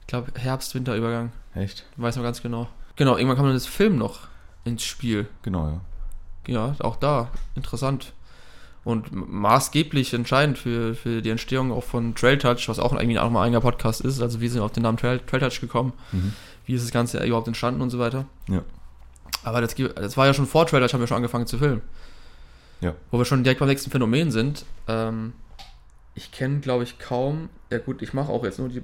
[0.00, 1.30] ich glaube, Herbst-Winter-Übergang.
[1.54, 1.84] Echt?
[1.96, 2.68] Weiß noch ganz genau.
[2.96, 4.26] Genau, irgendwann kam dann das Film noch
[4.64, 5.28] ins Spiel.
[5.42, 5.80] Genau, ja.
[6.46, 8.12] Ja, auch da, interessant.
[8.82, 13.30] Und maßgeblich entscheidend für, für die Entstehung auch von Trail Touch, was auch irgendwie auch
[13.30, 14.22] mal ein eigener Podcast ist.
[14.22, 15.92] Also wir sind auf den Namen Trail, Trail Touch gekommen.
[16.12, 16.32] Mhm.
[16.64, 18.24] Wie ist das Ganze überhaupt entstanden und so weiter.
[18.48, 18.62] Ja.
[19.42, 21.82] Aber das, das war ja schon vor Trail Touch, haben wir schon angefangen zu filmen.
[22.80, 22.94] Ja.
[23.10, 24.64] Wo wir schon direkt beim nächsten Phänomen sind.
[24.88, 25.34] Ähm,
[26.14, 28.82] ich kenne, glaube ich, kaum, ja gut, ich mache auch jetzt nur die,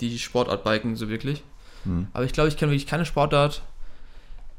[0.00, 1.42] die Sportart Biken so wirklich.
[1.84, 2.06] Mhm.
[2.12, 3.62] Aber ich glaube, ich kenne wirklich keine Sportart,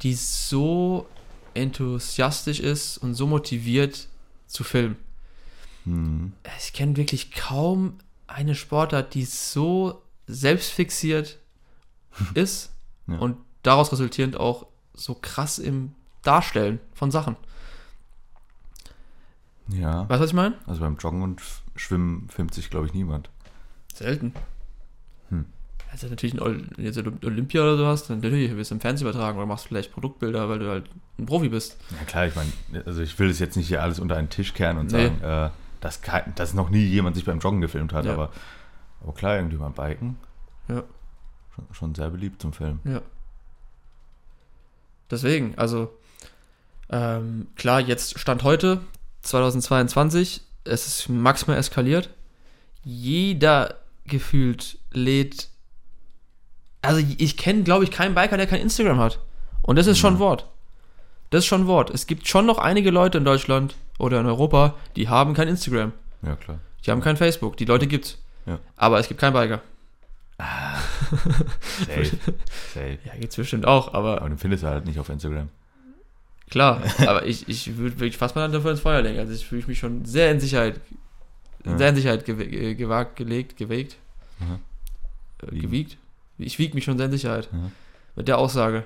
[0.01, 1.07] die so
[1.53, 4.07] enthusiastisch ist und so motiviert
[4.47, 4.97] zu filmen.
[5.85, 6.33] Mhm.
[6.59, 11.39] Ich kenne wirklich kaum eine Sportart, die so selbstfixiert
[12.33, 12.71] ist
[13.07, 13.17] Ja.
[13.17, 17.35] und daraus resultierend auch so krass im Darstellen von Sachen.
[19.69, 20.07] Ja.
[20.09, 20.55] Weißt du, was ich meine?
[20.67, 21.41] Also beim Joggen und
[21.75, 23.29] Schwimmen filmt sich, glaube ich, niemand.
[23.93, 24.33] Selten.
[25.93, 29.37] Also natürlich ein jetzt Olympia oder so hast, dann natürlich wirst du im Fernsehen übertragen
[29.37, 30.85] oder machst vielleicht Produktbilder, weil du halt
[31.19, 31.77] ein Profi bist.
[31.91, 32.51] Ja klar, ich meine,
[32.87, 35.03] also ich will es jetzt nicht hier alles unter einen Tisch kehren und Nee.
[35.09, 35.49] sagen, äh,
[35.81, 38.13] dass, kein, dass noch nie jemand sich beim Joggen gefilmt hat, Ja.
[38.13, 38.31] aber,
[39.03, 40.17] aber klar, irgendwie beim Biken
[40.67, 40.83] Ja.
[41.53, 42.79] schon, schon sehr beliebt zum Film.
[42.85, 43.01] Ja.
[45.11, 45.93] Deswegen, also
[46.89, 48.81] ähm, klar, jetzt Stand heute,
[49.21, 52.09] 2022, es ist maximal eskaliert.
[52.83, 53.75] Jeder
[54.05, 55.49] gefühlt lädt.
[56.83, 59.19] Also ich kenne, glaube ich, keinen Biker, der kein Instagram hat.
[59.63, 60.19] Und das ist schon Ja.
[60.19, 60.47] Wort.
[61.31, 61.89] Das ist schon Wort.
[61.89, 65.91] Es gibt schon noch einige Leute in Deutschland oder in Europa, die haben kein Instagram.
[66.21, 66.59] Ja, klar.
[66.85, 67.57] Die haben kein Facebook.
[67.57, 68.19] Die Leute gibt's.
[68.45, 68.59] Ja.
[68.77, 69.61] Aber es gibt keinen Biker.
[71.87, 72.05] Safe.
[72.73, 72.97] Safe.
[73.05, 75.49] Ja, gibt's bestimmt auch, aber Aber den findest du halt nicht auf Instagram.
[76.49, 79.19] Klar, aber ich, ich würde wirklich fast mal dafür ins Feuer legen.
[79.19, 80.79] Also ich fühle mich schon sehr in Sicherheit,
[81.65, 81.77] Ja.
[81.77, 83.95] sehr in Sicherheit äh, gewagt, gelegt, gewegt,
[84.39, 84.59] Mhm.
[85.61, 85.97] gewiegt.
[86.37, 87.71] Ich wiege mich schon sehr in Sicherheit Ja.
[88.15, 88.83] mit der Aussage,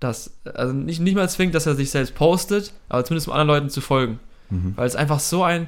[0.00, 3.48] dass, also nicht, nicht mal zwingt, dass er sich selbst postet, aber zumindest um anderen
[3.48, 4.20] Leuten zu folgen.
[4.50, 4.74] Mhm.
[4.76, 5.66] Weil es einfach so ein,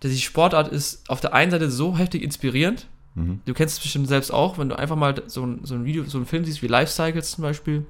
[0.00, 2.86] dass die Sportart ist auf der einen Seite so heftig inspirierend.
[3.14, 3.40] Mhm.
[3.46, 6.04] Du kennst es bestimmt selbst auch, wenn du einfach mal so ein, so ein Video,
[6.04, 7.86] so einen Film siehst wie Life Cycles zum Beispiel.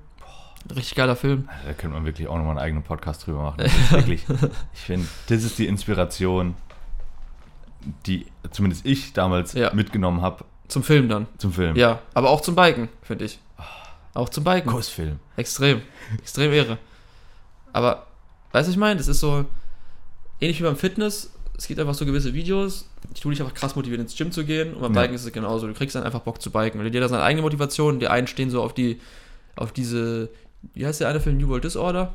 [0.74, 1.48] Richtig geiler Film.
[1.48, 3.58] Also Da könnte man wirklich auch nochmal einen eigenen Podcast drüber machen.
[3.90, 4.24] Wirklich,
[4.74, 6.54] ich finde, das ist die Inspiration,
[8.06, 9.74] die zumindest ich damals Ja.
[9.74, 11.26] mitgenommen habe Zum Film dann.
[11.38, 11.76] zum Film.
[11.76, 13.38] Ja, aber auch zum Biken, finde ich.
[14.14, 14.70] Auch zum Biken.
[14.70, 15.18] Kussfilm.
[15.36, 15.82] Extrem.
[16.18, 16.78] Extrem Ehre.
[17.72, 18.06] Aber,
[18.52, 18.96] weißt du, ich meine?
[18.96, 19.44] Das ist so
[20.40, 21.30] ähnlich wie beim Fitness.
[21.56, 24.44] Es gibt einfach so gewisse Videos, die tun dich einfach krass motiviert, ins Gym zu
[24.44, 24.74] gehen.
[24.74, 25.02] Und beim Ja.
[25.02, 25.66] Biken ist es genauso.
[25.66, 26.80] Du kriegst dann einfach Bock zu biken.
[26.80, 28.00] Und jeder hat seine eigene Motivation.
[28.00, 29.00] Die einen stehen so auf die,
[29.56, 30.28] auf diese,
[30.74, 31.36] wie heißt der eine Film?
[31.38, 32.14] New World Disorder?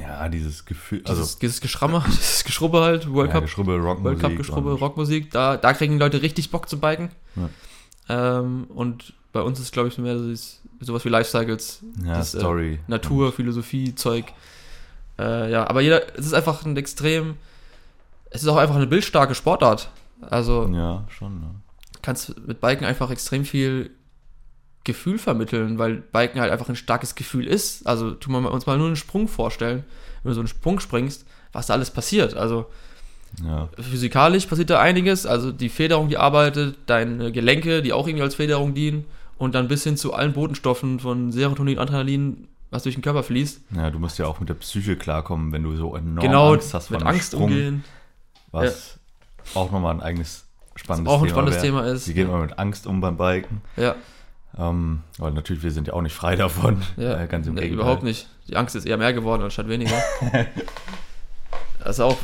[0.00, 3.44] Ja, dieses Gefühl, also Dieses, dieses Geschrammer, dieses Geschrubbe halt, World ja, Cup.
[3.44, 4.04] Geschrubbe, Rockmusik.
[4.04, 7.10] World Cup Geschrubbe, Rockmusik, da, da kriegen Leute richtig Bock zu biken.
[7.36, 8.38] Ja.
[8.38, 12.34] Ähm, und bei uns ist, glaube ich, mehr so dieses, sowas wie Lifecycles, Ja, das,
[12.34, 12.80] äh, Story.
[12.86, 14.26] Natur, Philosophie, Zeug.
[15.18, 17.36] Äh, ja, aber jeder, es ist einfach ein extrem,
[18.30, 19.90] es ist auch einfach eine bildstarke Sportart.
[20.22, 21.40] Also Ja, schon.
[21.40, 21.50] Ne?
[22.00, 23.90] kannst mit Biken einfach extrem viel
[24.84, 27.86] Gefühl vermitteln, weil Biken halt einfach ein starkes Gefühl ist.
[27.86, 29.84] Also tun wir uns mal nur einen Sprung vorstellen,
[30.22, 32.34] wenn du so einen Sprung springst, was da alles passiert.
[32.34, 32.66] Also
[33.44, 33.68] Ja.
[33.78, 38.34] physikalisch passiert da einiges, also die Federung, die arbeitet, deine Gelenke, die auch irgendwie als
[38.34, 39.04] Federung dienen
[39.38, 43.60] und dann bis hin zu allen Botenstoffen von Serotonin, Adrenalin, was durch den Körper fließt.
[43.76, 46.74] ja, du musst ja auch mit der Psyche klarkommen, wenn du so enorm genau, Angst
[46.74, 47.84] hast mit Angst Sprung, umgehen.
[48.50, 48.98] was
[49.54, 50.44] auch nochmal ein eigenes
[50.76, 51.62] spannendes auch ein Thema spannendes.
[51.62, 52.08] Thema ist.
[52.08, 53.60] Wie geht man mit Angst um beim Biken?
[53.76, 53.94] Ja,
[54.58, 56.82] Ähm, aber natürlich, wir sind ja auch nicht frei davon.
[56.96, 57.20] ja.
[57.22, 57.80] Äh, ganz im nee, Gegenteil.
[57.84, 58.28] überhaupt nicht.
[58.48, 59.96] Die Angst ist eher mehr geworden anstatt weniger.
[61.78, 62.18] das ist auch,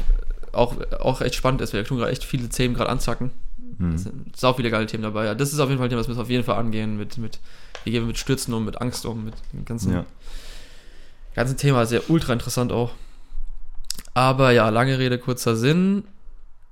[0.53, 1.73] auch, auch echt spannend ist.
[1.73, 3.31] Wir tun gerade echt viele Themen gerade anzacken.
[3.79, 3.95] Hm.
[3.95, 5.25] Es sind sau viele geile Themen dabei.
[5.27, 6.97] Ja, das ist auf jeden Fall ein Thema, das müssen wir auf jeden Fall angehen.
[6.99, 7.39] Mit, mit,
[7.85, 10.05] wie gehen wir mit Stürzen um, mit Angst um, mit dem ganzen, Ja.
[11.35, 11.87] ganzen Thema.
[11.87, 12.91] Sehr ultra interessant auch.
[14.15, 16.05] Aber ja, lange Rede, kurzer Sinn.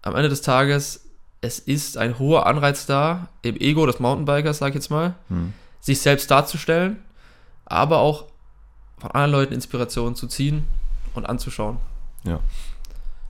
[0.03, 1.06] Am Ende des Tages,
[1.47, 5.53] es ist ein hoher Anreiz da, im Ego des Mountainbikers, sag ich jetzt mal, Hm.
[5.81, 6.99] sich selbst darzustellen,
[7.65, 8.25] aber auch
[8.99, 10.65] von anderen Leuten Inspiration zu ziehen
[11.15, 11.79] und anzuschauen.
[12.25, 12.41] Ja.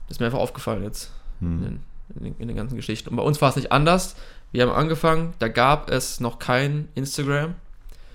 [0.07, 1.61] Das ist mir einfach aufgefallen jetzt in Hm.
[1.61, 1.79] den,
[2.15, 3.09] in, den, in den ganzen Geschichten.
[3.09, 4.15] Und bei uns war es nicht anders.
[4.51, 7.53] Wir haben angefangen, da gab es noch kein Instagram,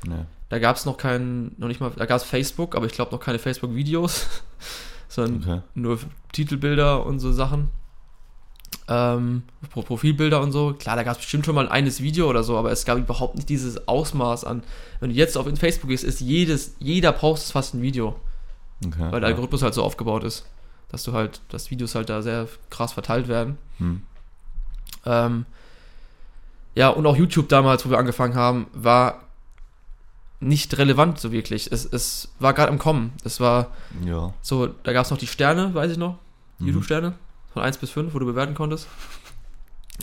[0.04, 0.24] Nee.
[0.48, 3.12] da gab es noch kein, noch nicht mal, da gab es Facebook, aber ich glaube
[3.12, 4.26] noch keine Facebook-Videos,
[5.08, 5.62] sondern Okay.
[5.74, 5.98] nur
[6.32, 7.68] Titelbilder und so Sachen.
[8.94, 10.74] Ähm, Pro Profilbilder und so.
[10.78, 13.36] Klar, da gab es bestimmt schon mal eines Video oder so, aber es gab überhaupt
[13.36, 14.62] nicht dieses Ausmaß an.
[15.00, 18.16] Wenn du jetzt auf Facebook gehst, ist jedes, jeder postet fast ein Video,
[18.84, 18.98] okay.
[19.10, 19.26] weil der ja.
[19.28, 20.44] Algorithmus halt so aufgebaut ist,
[20.90, 23.56] dass du halt, dass Videos halt da sehr krass verteilt werden.
[23.78, 24.02] Hm.
[25.06, 25.46] Ähm,
[26.74, 29.22] ja, und auch YouTube damals, wo wir angefangen haben, war
[30.40, 31.70] nicht relevant so wirklich.
[31.70, 33.12] Es, es war gerade im Kommen.
[33.24, 33.68] Es war
[34.04, 34.34] Ja.
[34.42, 36.18] so, da gab es noch die Sterne, weiß ich noch,
[36.58, 36.68] die Mhm.
[36.70, 37.14] YouTube-Sterne,
[37.52, 38.88] von 1 bis 5, wo du bewerten konntest.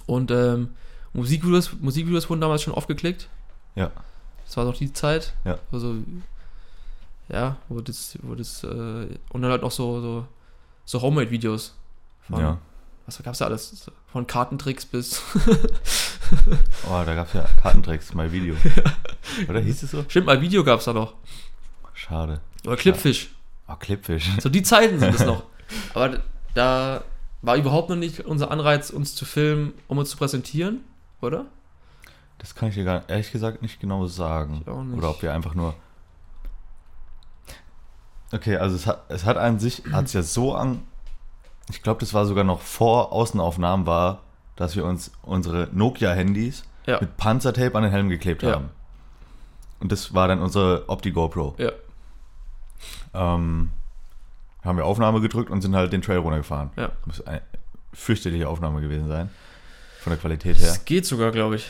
[0.06, 0.70] Und ähm,
[1.14, 3.28] Musikvideos, Musikvideos wurden damals schon aufgeklickt.
[3.76, 3.92] Ja.
[4.46, 5.34] Das war noch die Zeit.
[5.46, 5.60] Ja.
[5.72, 5.96] Also,
[7.28, 10.28] ja, wo das, wo das, äh, und dann halt noch so, so,
[10.86, 11.76] so Homemade-Videos.
[12.30, 12.58] Ja.
[13.06, 13.90] Was gab's da alles?
[14.12, 15.22] Von Kartentricks bis.
[16.88, 18.56] Oh, da gab es ja Kartentricks, My Video.
[19.50, 20.06] Oder hieß es so?
[20.08, 21.14] Stimmt, mal Video gab's da noch.
[21.94, 22.40] Schade.
[22.66, 23.30] Oder Clipfish.
[23.68, 24.30] Oh, Clipfish.
[24.40, 25.44] So die Zeiten sind es noch.
[25.96, 26.20] Aber
[26.54, 27.04] da
[27.41, 30.84] war überhaupt noch nicht unser Anreiz, uns zu filmen, um uns zu präsentieren,
[31.21, 31.45] oder?
[32.38, 34.60] Das kann ich dir gar ehrlich gesagt nicht genau sagen.
[34.62, 34.97] Ich auch nicht.
[34.97, 35.75] Oder ob wir einfach nur.
[38.32, 40.82] Okay, also es hat, es hat an sich, hat es ja so an.
[41.69, 44.21] Ich glaube, das war sogar noch vor Außenaufnahmen war,
[44.56, 46.99] dass wir uns unsere Nokia-Handys Ja.
[47.02, 48.54] mit Panzertape an den Helm geklebt Ja.
[48.54, 48.69] haben.
[49.80, 51.56] Und das war dann unsere Opti-GoPro.
[51.58, 51.71] Ja.
[53.13, 53.71] Ähm,
[54.63, 56.69] haben wir Aufnahme gedrückt und sind halt den Trail runtergefahren.
[56.76, 56.91] Ja.
[57.06, 57.41] Muss eine
[57.93, 59.30] fürchterliche Aufnahme gewesen sein.
[60.02, 60.67] Von der Qualität her.
[60.67, 61.67] Das geht sogar, glaube ich.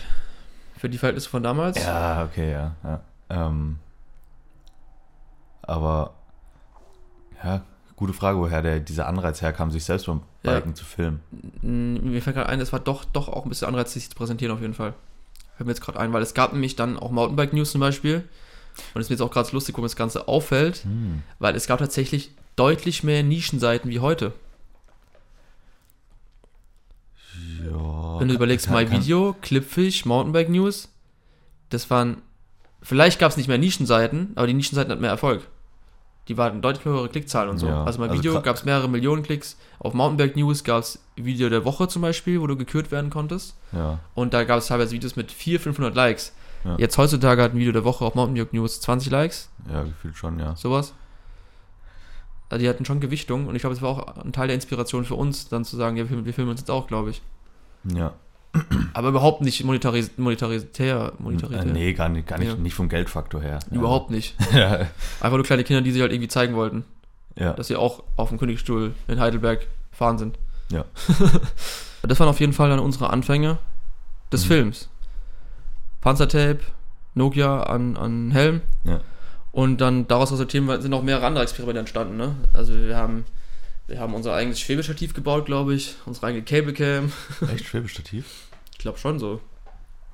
[0.77, 1.77] Für die Verhältnisse von damals.
[1.83, 2.75] Ja, okay, ja.
[2.83, 3.01] ja.
[3.29, 3.79] Ähm,
[5.61, 6.13] aber
[7.43, 7.61] ja,
[7.95, 10.55] gute Frage, woher der, dieser Anreiz herkam, sich selbst beim Ja.
[10.55, 11.19] Biken zu filmen.
[11.61, 14.53] Mir fällt gerade ein, es war doch, doch auch ein bisschen Anreiz, sich zu präsentieren
[14.53, 14.93] auf jeden Fall.
[15.57, 18.23] Fällt mir jetzt gerade ein, weil es gab nämlich dann auch Mountainbike News zum Beispiel.
[18.93, 21.23] Und es ist mir jetzt auch gerade so lustig, wo mir das Ganze auffällt, Hm.
[21.39, 24.33] weil es gab tatsächlich deutlich mehr Nischenseiten wie heute.
[27.63, 28.19] Ja.
[28.19, 30.89] Wenn du überlegst, kann- My Video, Clipfish, Mountainbike News,
[31.69, 32.21] das waren,
[32.81, 35.47] vielleicht gab es nicht mehr Nischenseiten, aber die Nischenseiten hatten mehr Erfolg.
[36.27, 37.67] Die waren deutlich mehr höhere Klickzahlen und so.
[37.67, 39.57] Ja, also My also Video gra- gab es mehrere Millionen Klicks.
[39.79, 43.55] Auf Mountainbike News gab es Video der Woche zum Beispiel, wo du gekürt werden konntest.
[43.71, 46.33] Ja, Und da gab es teilweise Videos mit 400, 500 Likes.
[46.65, 46.75] Ja.
[46.77, 50.37] Jetzt heutzutage hat ein Video der Woche auf Mountainbike News 20 Likes, ja, gefühlt schon,
[50.39, 50.55] ja.
[50.55, 50.93] sowas.
[52.49, 55.05] Also die hatten schon Gewichtung und ich glaube, es war auch ein Teil der Inspiration
[55.05, 57.21] für uns, dann zu sagen, ja, wir, filmen- wir filmen uns jetzt auch, glaube ich.
[57.83, 58.13] Ja.
[58.93, 61.13] Aber überhaupt nicht monetaris monetaritär.
[61.19, 61.61] monetaritär.
[61.61, 62.55] Äh, nee, gar nicht, gar nicht, Ja.
[62.55, 63.59] nicht vom Geldfaktor her.
[63.71, 64.35] Überhaupt nicht.
[64.53, 64.87] Ja.
[65.21, 66.83] Einfach nur kleine Kinder, die sich halt irgendwie zeigen wollten,
[67.35, 67.53] ja.
[67.53, 70.39] dass sie auch auf dem Königstuhl in Heidelberg fahren sind.
[70.71, 70.85] Ja.
[72.01, 73.59] das waren auf jeden Fall dann unsere Anfänge
[74.31, 74.47] des Mhm.
[74.47, 74.89] Films.
[76.01, 76.59] Panzertape,
[77.13, 78.61] Nokia an, an Helm.
[78.83, 79.01] Ja.
[79.51, 82.17] Und dann daraus resultieren sind noch mehrere andere Experimente entstanden.
[82.17, 82.35] Ne?
[82.53, 83.25] Also wir haben,
[83.87, 85.95] wir haben unser eigenes Schwebestativ gebaut, glaube ich.
[86.05, 87.11] Unsere eigene Cablecam.
[87.53, 88.25] Echt Schwebestativ?
[88.71, 89.41] Ich glaube schon so.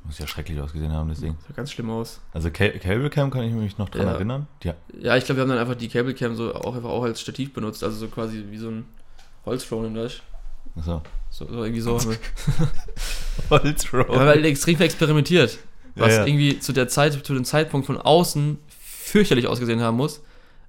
[0.06, 1.36] Muss ja schrecklich ausgesehen haben, das Ding.
[1.48, 2.22] Sah ganz schlimm aus.
[2.32, 4.14] Also Ca- Cablecam kann ich mich noch dran Ja.
[4.14, 4.48] erinnern.
[4.64, 4.76] Ja.
[5.00, 7.54] Ja, ich glaube, wir haben dann einfach die Cablecam so auch einfach auch als Stativ
[7.54, 7.84] benutzt.
[7.84, 8.86] Also so quasi wie so ein
[9.46, 10.22] Holzfronen, weißt
[10.76, 10.82] du?
[10.82, 11.02] So.
[11.32, 12.00] So, so irgendwie so.
[13.50, 14.02] Holzroll.
[14.08, 15.58] Ja, wir haben halt extrem experimentiert.
[15.96, 16.26] Was Ja, ja.
[16.28, 18.58] irgendwie zu der Zeit, zu dem Zeitpunkt von außen
[19.16, 20.22] fürchterlich ausgesehen haben muss.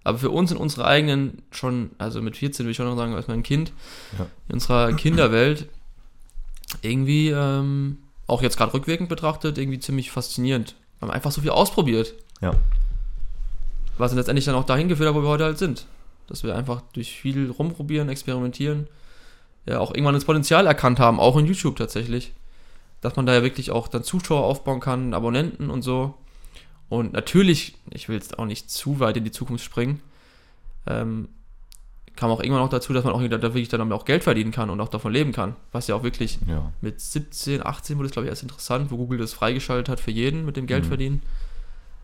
[0.04, 3.14] Aber für uns in unserer eigenen, schon, also mit 14 würde ich schon noch sagen,
[3.14, 3.72] als mein Kind,
[4.16, 4.26] Ja.
[4.48, 5.68] in unserer Kinderwelt,
[6.82, 10.76] irgendwie, ähm, auch jetzt gerade rückwirkend betrachtet, irgendwie ziemlich faszinierend.
[11.00, 12.14] Wir haben einfach so viel ausprobiert.
[12.40, 12.52] Ja.
[13.98, 15.86] Was uns letztendlich dann auch dahin geführt hat, wo wir heute halt sind.
[16.28, 18.86] Dass wir einfach durch viel rumprobieren, experimentieren,
[19.64, 22.32] ja auch irgendwann das Potenzial erkannt haben, auch in YouTube tatsächlich.
[23.00, 26.14] Dass man da ja wirklich auch dann Zuschauer aufbauen kann, Abonnenten und so.
[26.88, 30.00] Und natürlich, ich will jetzt auch nicht zu weit in die Zukunft springen,
[30.86, 31.28] ähm,
[32.14, 34.70] kam auch irgendwann auch dazu, dass man auch da wirklich dann auch Geld verdienen kann
[34.70, 35.54] und auch davon leben kann.
[35.72, 36.72] Was ja auch wirklich Ja.
[36.80, 40.10] mit 17, 18 wurde es, glaube ich, erst interessant, wo Google das freigeschaltet hat für
[40.12, 40.88] jeden mit dem Geld Mhm.
[40.88, 41.22] verdienen.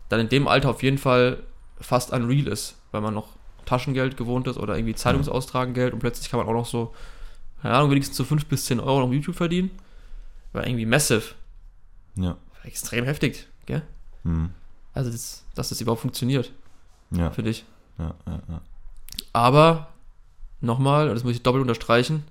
[0.09, 1.41] Dann in dem Alter auf jeden Fall
[1.79, 3.29] fast unreal ist, weil man noch
[3.65, 6.93] Taschengeld gewohnt ist oder irgendwie Zeitungsaustragengeld und plötzlich kann man auch noch so
[7.61, 9.71] keine Ahnung, wenigstens so 5 bis 10 Euro auf YouTube verdienen.
[10.51, 11.23] War irgendwie massive.
[12.17, 12.31] Ja.
[12.31, 13.81] War extrem heftig, gell?
[14.25, 14.49] Hm.
[14.93, 16.51] Also, das, dass das überhaupt funktioniert
[17.11, 17.31] Ja.
[17.31, 17.65] für dich.
[17.97, 18.61] Ja, ja, ja.
[19.33, 19.87] Aber,
[20.61, 22.23] nochmal, und das muss ich doppelt unterstreichen,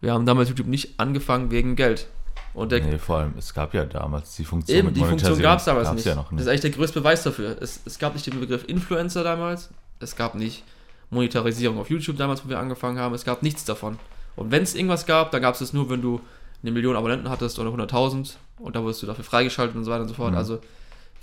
[0.00, 2.06] wir haben damals YouTube nicht angefangen wegen Geld.
[2.54, 5.58] Und der, Nee, vor allem, es gab ja damals die Funktion Eben, die Funktion gab
[5.58, 6.06] es damals nicht.
[6.06, 6.40] Ja noch Das nicht.
[6.42, 7.56] ist eigentlich der größte Beweis dafür.
[7.60, 9.68] Es, es gab nicht den Begriff Influencer damals.
[10.00, 10.64] Es gab nicht
[11.10, 13.14] Monetarisierung auf YouTube damals, wo wir angefangen haben.
[13.14, 13.98] Es gab nichts davon.
[14.36, 16.20] Und wenn es irgendwas gab, dann gab es es nur, wenn du
[16.62, 20.02] eine Million Abonnenten hattest oder 100.000 und da wurdest du dafür freigeschaltet und so weiter
[20.02, 20.32] und so fort.
[20.32, 20.38] Mhm.
[20.38, 20.58] Also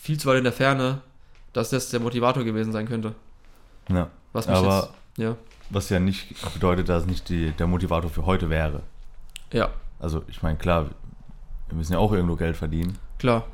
[0.03, 1.01] viel zu weit in der Ferne,
[1.53, 3.15] dass das der Motivator gewesen sein könnte.
[3.89, 4.09] Ja.
[4.33, 5.37] Was mich Aber jetzt,
[5.69, 8.81] was ja nicht bedeutet, dass es nicht die, der Motivator für heute wäre.
[9.51, 10.89] ja, ja, Also ich meine, klar,
[11.69, 13.45] wir müssen ja auch irgendwo Geld verdienen, klar.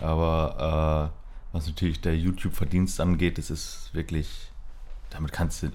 [0.00, 4.50] aber äh, was natürlich der YouTube-Verdienst angeht, das ist wirklich,
[5.10, 5.70] damit kannst du,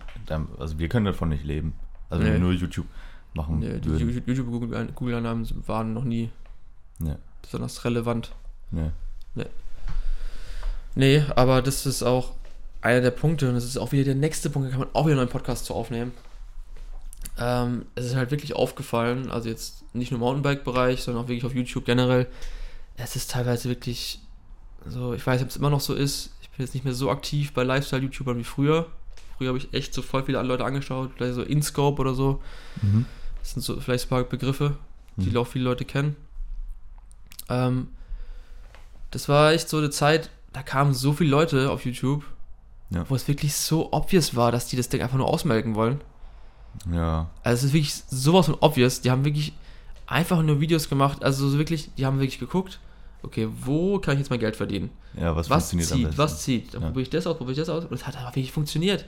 [0.60, 1.74] also wir können davon nicht leben.
[2.10, 2.38] Also wenn Nee.
[2.40, 2.88] wir nur YouTube
[3.34, 4.10] machen Nee, die würden.
[4.10, 6.30] YouTube- YouTube- Google-Annahmen waren noch nie
[7.00, 8.34] Nee, besonders relevant.
[8.72, 8.92] nee.
[9.36, 9.46] Nee,
[11.36, 12.32] aber das ist auch
[12.82, 15.06] einer der Punkte und das ist auch wieder der nächste Punkt, da kann man auch
[15.06, 16.12] wieder einen neuen Podcast zu aufnehmen.
[17.38, 21.46] Ähm, es ist halt wirklich aufgefallen, also jetzt nicht nur im Mountainbike-Bereich, sondern auch wirklich
[21.46, 22.28] auf YouTube generell.
[22.98, 24.20] Es ist teilweise wirklich
[24.88, 26.32] so, ich weiß nicht, ob es immer noch so ist.
[26.42, 28.88] Ich bin jetzt nicht mehr so aktiv bei Lifestyle-YouTubern wie früher.
[29.38, 32.42] Früher habe ich echt so voll viele Leute angeschaut, vielleicht so InScope oder so.
[32.82, 33.06] Mhm.
[33.40, 34.78] Das sind so vielleicht so ein paar Begriffe,
[35.16, 35.38] die Mhm.
[35.38, 36.16] auch viele Leute kennen.
[37.50, 37.90] Ähm,
[39.12, 42.24] das war echt so eine Zeit, da kamen so viele Leute auf YouTube,
[42.90, 43.06] Ja.
[43.10, 46.02] wo es wirklich so obvious war, dass die das Ding einfach nur ausmelken wollen.
[46.92, 49.02] Ja, Also es ist wirklich sowas von obvious.
[49.02, 49.54] Die haben wirklich
[50.08, 52.80] einfach nur Videos gemacht, also so wirklich, die haben wirklich geguckt,
[53.24, 54.90] okay, wo kann ich jetzt mein Geld verdienen?
[55.14, 56.18] ja, was, Was funktioniert am zieht, besten?
[56.36, 56.74] was zieht?
[56.74, 56.88] Dann Ja.
[56.88, 57.86] probiere ich das aus, probiere ich das aus.
[57.86, 59.06] Und es hat aber wirklich funktioniert.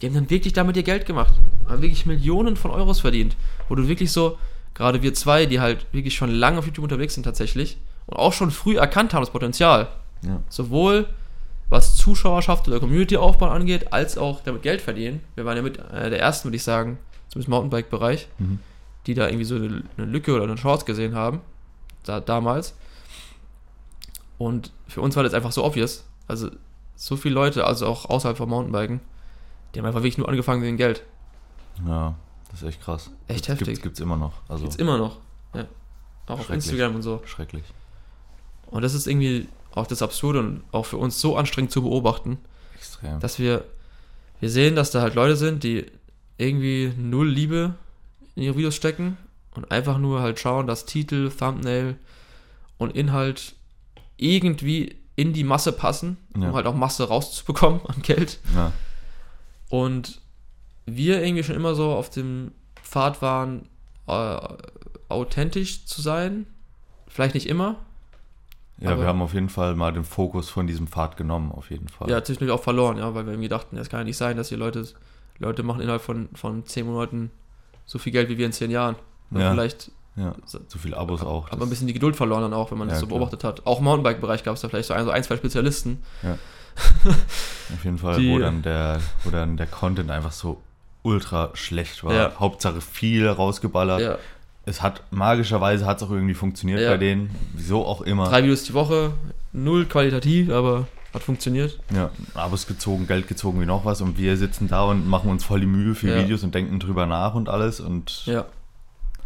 [0.00, 1.34] Die haben dann wirklich damit ihr Geld gemacht.
[1.66, 3.34] Haben wirklich Millionen von Euros verdient.
[3.68, 4.38] Wo du wirklich so,
[4.74, 8.34] gerade wir zwei, die halt wirklich schon lange auf YouTube unterwegs sind tatsächlich und auch
[8.34, 9.88] schon früh erkannt haben das Potenzial.
[10.22, 10.40] Ja.
[10.48, 11.08] Sowohl
[11.68, 15.20] was Zuschauerschaft oder Community-Aufbau angeht, als auch damit Geld verdienen.
[15.34, 16.98] Wir waren ja mit äh, der ersten, würde ich sagen,
[17.28, 18.60] zumindest im Mountainbike-Bereich, Mhm.
[19.06, 21.40] die da irgendwie so eine, eine Lücke oder eine Chance gesehen haben.
[22.04, 22.74] Da, damals.
[24.38, 26.04] Und für uns war das einfach so obvious.
[26.28, 26.50] Also
[26.94, 29.00] so viele Leute, also auch außerhalb vom Mountainbiken,
[29.74, 31.02] die haben einfach wirklich nur angefangen wegen Geld.
[31.86, 32.14] ja,
[32.50, 33.10] das ist echt krass.
[33.28, 33.66] Echt Gibt's- heftig.
[33.66, 34.32] Gibt's, gibt's immer noch.
[34.48, 35.18] Also Gibt's immer noch.
[35.54, 35.64] Ja.
[36.26, 36.50] Auch auf.
[36.50, 37.20] Instagram und so.
[37.26, 37.64] schrecklich.
[38.70, 42.38] Und das ist irgendwie auch das Absurde und auch für uns so anstrengend zu beobachten,
[42.74, 43.20] Extrem.
[43.20, 43.64] dass wir,
[44.40, 45.86] wir sehen, dass da halt Leute sind, die
[46.38, 47.74] irgendwie null Liebe
[48.34, 49.16] in ihre Videos stecken
[49.54, 51.96] und einfach nur halt schauen, dass Titel, Thumbnail
[52.78, 53.54] und Inhalt
[54.18, 56.48] irgendwie in die Masse passen, Ja.
[56.50, 58.38] um halt auch Masse rauszubekommen an Geld.
[58.54, 58.72] ja.
[59.68, 60.20] Und
[60.84, 63.68] wir irgendwie schon immer so auf dem Pfad waren,
[64.06, 64.38] äh,
[65.08, 66.46] authentisch zu sein.
[67.08, 67.76] Vielleicht nicht immer.
[68.78, 71.70] Ja, Aber- wir haben auf jeden Fall mal den Fokus von diesem Pfad genommen, auf
[71.70, 72.10] jeden Fall.
[72.10, 74.48] Ja, zwischendurch auch verloren, ja, weil wir irgendwie dachten, das kann ja nicht sein, dass
[74.50, 74.86] hier Leute,
[75.38, 77.30] Leute machen innerhalb von, von 10 Monaten
[77.86, 78.96] so viel Geld wie wir in 10 Jahren.
[79.30, 79.50] Ja.
[79.52, 80.34] vielleicht ja.
[80.46, 81.46] Zu viel Abos auch.
[81.48, 83.18] aber ein das- bisschen die Geduld verloren dann auch, wenn man das Ja, so klar.
[83.18, 83.66] beobachtet hat.
[83.66, 86.02] Auch im Mountainbike-Bereich gab es da vielleicht so ein, so ein, zwei Spezialisten.
[87.74, 90.62] Auf jeden Fall, Die- wo dann der, wo dann der Content einfach so
[91.02, 92.14] ultra schlecht war.
[92.14, 92.32] Ja.
[92.38, 94.00] Hauptsache viel rausgeballert.
[94.00, 94.18] Ja,
[94.66, 96.90] Es hat magischerweise hat es auch irgendwie funktioniert Ja.
[96.90, 97.30] bei denen.
[97.54, 98.28] Wieso auch immer.
[98.28, 99.12] drei Videos die Woche,
[99.52, 101.78] null qualitativ, aber hat funktioniert.
[101.94, 105.44] Ja, Abos gezogen, Geld gezogen wie noch was und wir sitzen da und machen uns
[105.44, 106.18] voll die Mühe für Ja.
[106.22, 108.44] Videos und denken drüber nach und alles und Ja.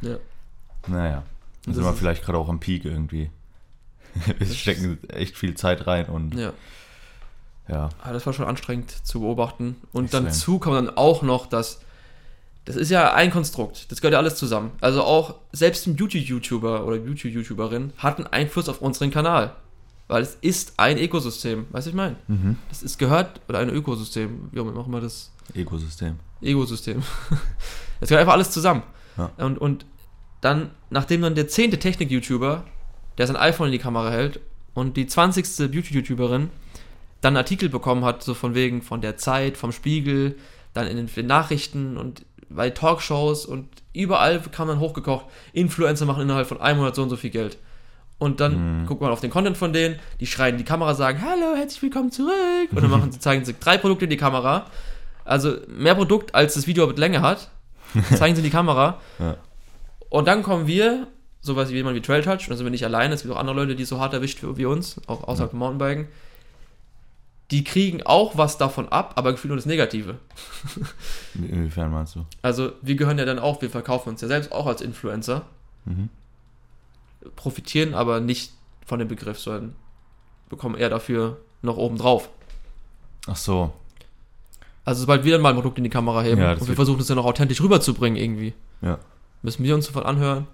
[0.03, 0.17] Ja.
[0.87, 1.23] naja,
[1.65, 3.31] dann sind wir vielleicht gerade auch am Peak irgendwie.
[4.39, 6.53] wir stecken echt viel Zeit rein und Ja.
[7.69, 9.77] ja, Aber das war schon anstrengend zu beobachten.
[9.93, 10.25] Und Extrem.
[10.27, 11.81] dazu kommt dann auch noch, dass
[12.71, 13.91] das ist ja ein Konstrukt.
[13.91, 14.73] Das gehört ja alles zusammen.
[14.81, 19.55] Also auch selbst ein Beauty-YouTuber oder Beauty-YouTuberin hat einen Einfluss auf unseren Kanal.
[20.09, 21.67] Weil es ist ein Ökosystem.
[21.71, 22.17] Weißt du, ich meine?
[22.27, 22.57] mhm.
[22.69, 26.17] Das ist gehört, oder ein Ökosystem, wie auch immer das Ökosystem.
[26.41, 27.03] Ego-System.
[28.01, 28.83] Das gehört einfach alles zusammen.
[29.19, 29.31] Ja.
[29.37, 29.85] Und, und
[30.41, 32.65] dann, nachdem dann der zehnte Technik-YouTuber,
[33.19, 34.41] der sein iPhone in die Kamera hält,
[34.73, 35.71] und die 20.
[35.71, 36.49] Beauty-YouTuberin
[37.21, 40.37] dann einen Artikel bekommen hat, so von wegen von der Zeit, vom Spiegel,
[40.73, 46.47] dann in den Nachrichten und bei Talkshows und überall kam dann hochgekocht, Influencer machen innerhalb
[46.49, 47.59] von einem Monat so und so viel Geld.
[48.19, 48.87] Und dann Mhm.
[48.87, 51.81] guckt man auf den Content von denen, die schreien in die Kamera, sagen, hallo, herzlich
[51.83, 52.69] willkommen zurück.
[52.71, 54.67] Und dann machen zeigen sie drei Produkte in die Kamera.
[55.25, 57.49] Also mehr Produkt, als das Video mit Länge hat,
[58.15, 59.01] zeigen sie in die Kamera.
[59.19, 59.37] Ja.
[60.11, 61.07] Und dann kommen wir,
[61.41, 63.39] sowas wie jemand wie Trail Touch, und da sind wir nicht alleine, es gibt auch
[63.39, 66.09] andere Leute, die so hart erwischt wie, uns, auch außerhalb vom Mountainbiken.
[67.51, 70.17] Die kriegen auch was davon ab, aber gefühlt nur das Negative.
[71.35, 72.25] Inwiefern meinst du?
[72.43, 75.43] Also wir gehören ja dann auch, wir verkaufen uns ja selbst auch als Influencer,
[75.85, 76.09] Mhm.
[77.37, 78.53] profitieren aber nicht
[78.87, 79.75] von dem Begriff, sondern
[80.49, 82.29] bekommen eher dafür noch oben drauf.
[83.27, 83.73] Ach so.
[84.85, 87.01] Also sobald wir dann mal ein Produkt in die Kamera heben Ja, und wir versuchen
[87.01, 88.99] es dann noch authentisch rüberzubringen irgendwie, Ja.
[89.43, 90.47] müssen wir uns sofort anhören,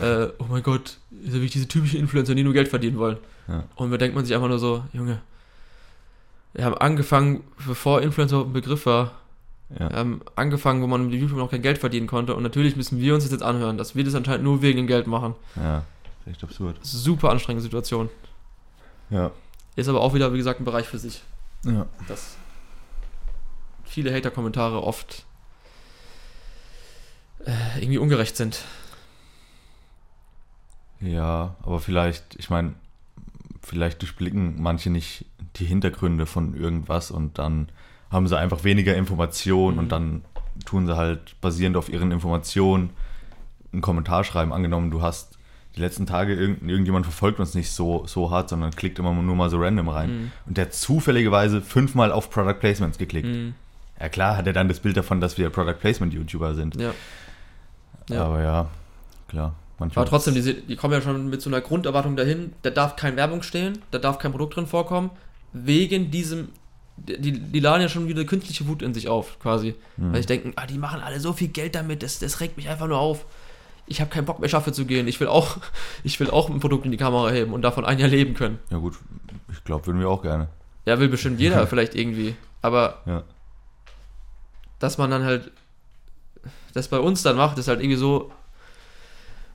[0.00, 3.16] äh, oh mein Gott, ist ja wirklich diese typischen Influencer, die nur Geld verdienen wollen.
[3.48, 3.64] Ja.
[3.76, 5.20] Und da denkt man sich einfach nur so, Junge,
[6.54, 9.12] wir haben angefangen, bevor Influencer ein Begriff war,
[9.78, 9.90] Ja.
[9.90, 13.00] wir haben angefangen, wo man mit YouTube noch kein Geld verdienen konnte und natürlich müssen
[13.00, 15.34] wir uns das jetzt anhören, dass wir das anscheinend nur wegen dem Geld machen.
[15.56, 15.84] Ja.
[16.26, 16.78] Echt absurd.
[16.82, 18.08] Super anstrengende Situation.
[19.10, 19.30] Ja.
[19.76, 21.22] Ist aber auch wieder, wie gesagt, ein Bereich für sich.
[21.64, 21.86] Ja.
[22.08, 22.36] Dass
[23.84, 25.24] viele Hater-Kommentare oft
[27.44, 28.62] äh, irgendwie ungerecht sind.
[31.00, 32.74] Ja, aber vielleicht, ich meine,
[33.64, 35.24] vielleicht durchblicken manche nicht
[35.56, 37.68] die Hintergründe von irgendwas und dann
[38.10, 39.78] haben sie einfach weniger Informationen Mhm.
[39.82, 40.24] und dann
[40.66, 42.90] tun sie halt basierend auf ihren Informationen
[43.72, 44.52] einen Kommentar schreiben.
[44.52, 45.36] Angenommen, du hast
[45.74, 49.34] die letzten Tage irgend, irgendjemand verfolgt uns nicht so, so hart, sondern klickt immer nur
[49.34, 50.10] mal so random rein.
[50.10, 50.32] Mhm.
[50.46, 53.26] Und der hat zufälligerweise fünfmal auf Product Placements geklickt.
[53.26, 53.54] Mhm.
[54.00, 56.80] Ja klar hat er dann das Bild davon, dass wir Product Placement YouTuber sind.
[56.80, 56.92] Ja.
[58.10, 58.24] Ja.
[58.26, 58.68] Aber ja,
[59.28, 59.54] klar.
[59.78, 62.96] Manchmal Aber trotzdem, die, die kommen ja schon mit so einer Grunderwartung dahin, da darf
[62.96, 65.10] keine Werbung stehen, da darf kein Produkt drin vorkommen,
[65.52, 66.50] wegen diesem,
[66.96, 69.74] die, die laden ja schon wieder künstliche Wut in sich auf, quasi.
[69.96, 70.12] Mhm.
[70.12, 72.68] Weil ich denken, ah, die machen alle so viel Geld damit, das, das regt mich
[72.68, 73.24] einfach nur auf.
[73.86, 75.06] Ich habe keinen Bock mehr, schaffe zu gehen.
[75.08, 75.56] Ich will auch,
[76.04, 78.58] ich will auch ein Produkt in die Kamera heben und davon ein Jahr leben können.
[78.70, 78.94] Ja gut,
[79.52, 80.48] ich glaube, würden wir auch gerne.
[80.86, 82.36] Ja, will bestimmt jeder vielleicht irgendwie.
[82.62, 83.24] Aber Ja.
[84.78, 85.50] dass man dann halt
[86.74, 88.32] das bei uns dann macht, ist halt irgendwie so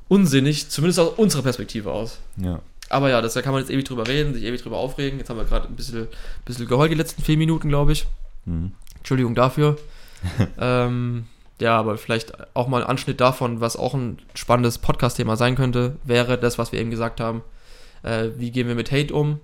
[0.09, 2.19] unsinnig, zumindest aus unserer Perspektive aus.
[2.35, 2.59] Ja.
[2.89, 5.19] Aber ja, das, da kann man jetzt ewig drüber reden, sich ewig drüber aufregen.
[5.19, 6.07] Jetzt haben wir gerade ein bisschen,
[6.43, 8.07] bisschen geheult die letzten vier Minuten, glaube ich.
[8.45, 8.73] Mhm.
[8.97, 9.77] Entschuldigung dafür.
[10.59, 11.25] ähm,
[11.61, 15.97] ja, aber vielleicht auch mal ein Anschnitt davon, was auch ein spannendes Podcast-Thema sein könnte,
[16.03, 17.43] wäre das, was wir eben gesagt haben.
[18.01, 19.39] Äh, wie gehen wir mit Hate um?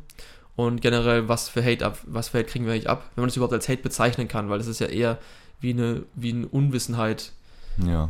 [0.56, 3.30] Und generell, was für Hate ab, was für Hate kriegen wir eigentlich ab, wenn man
[3.30, 5.18] das überhaupt als Hate bezeichnen kann, weil das ist ja eher
[5.60, 7.34] wie eine, wie eine Unwissenheit,
[7.78, 8.10] Ja.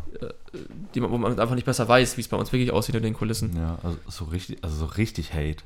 [0.93, 3.03] die man, wo man einfach nicht besser weiß, wie es bei uns wirklich aussieht in
[3.03, 3.55] den Kulissen.
[3.57, 5.63] Ja, also so richtig, also so richtig Hate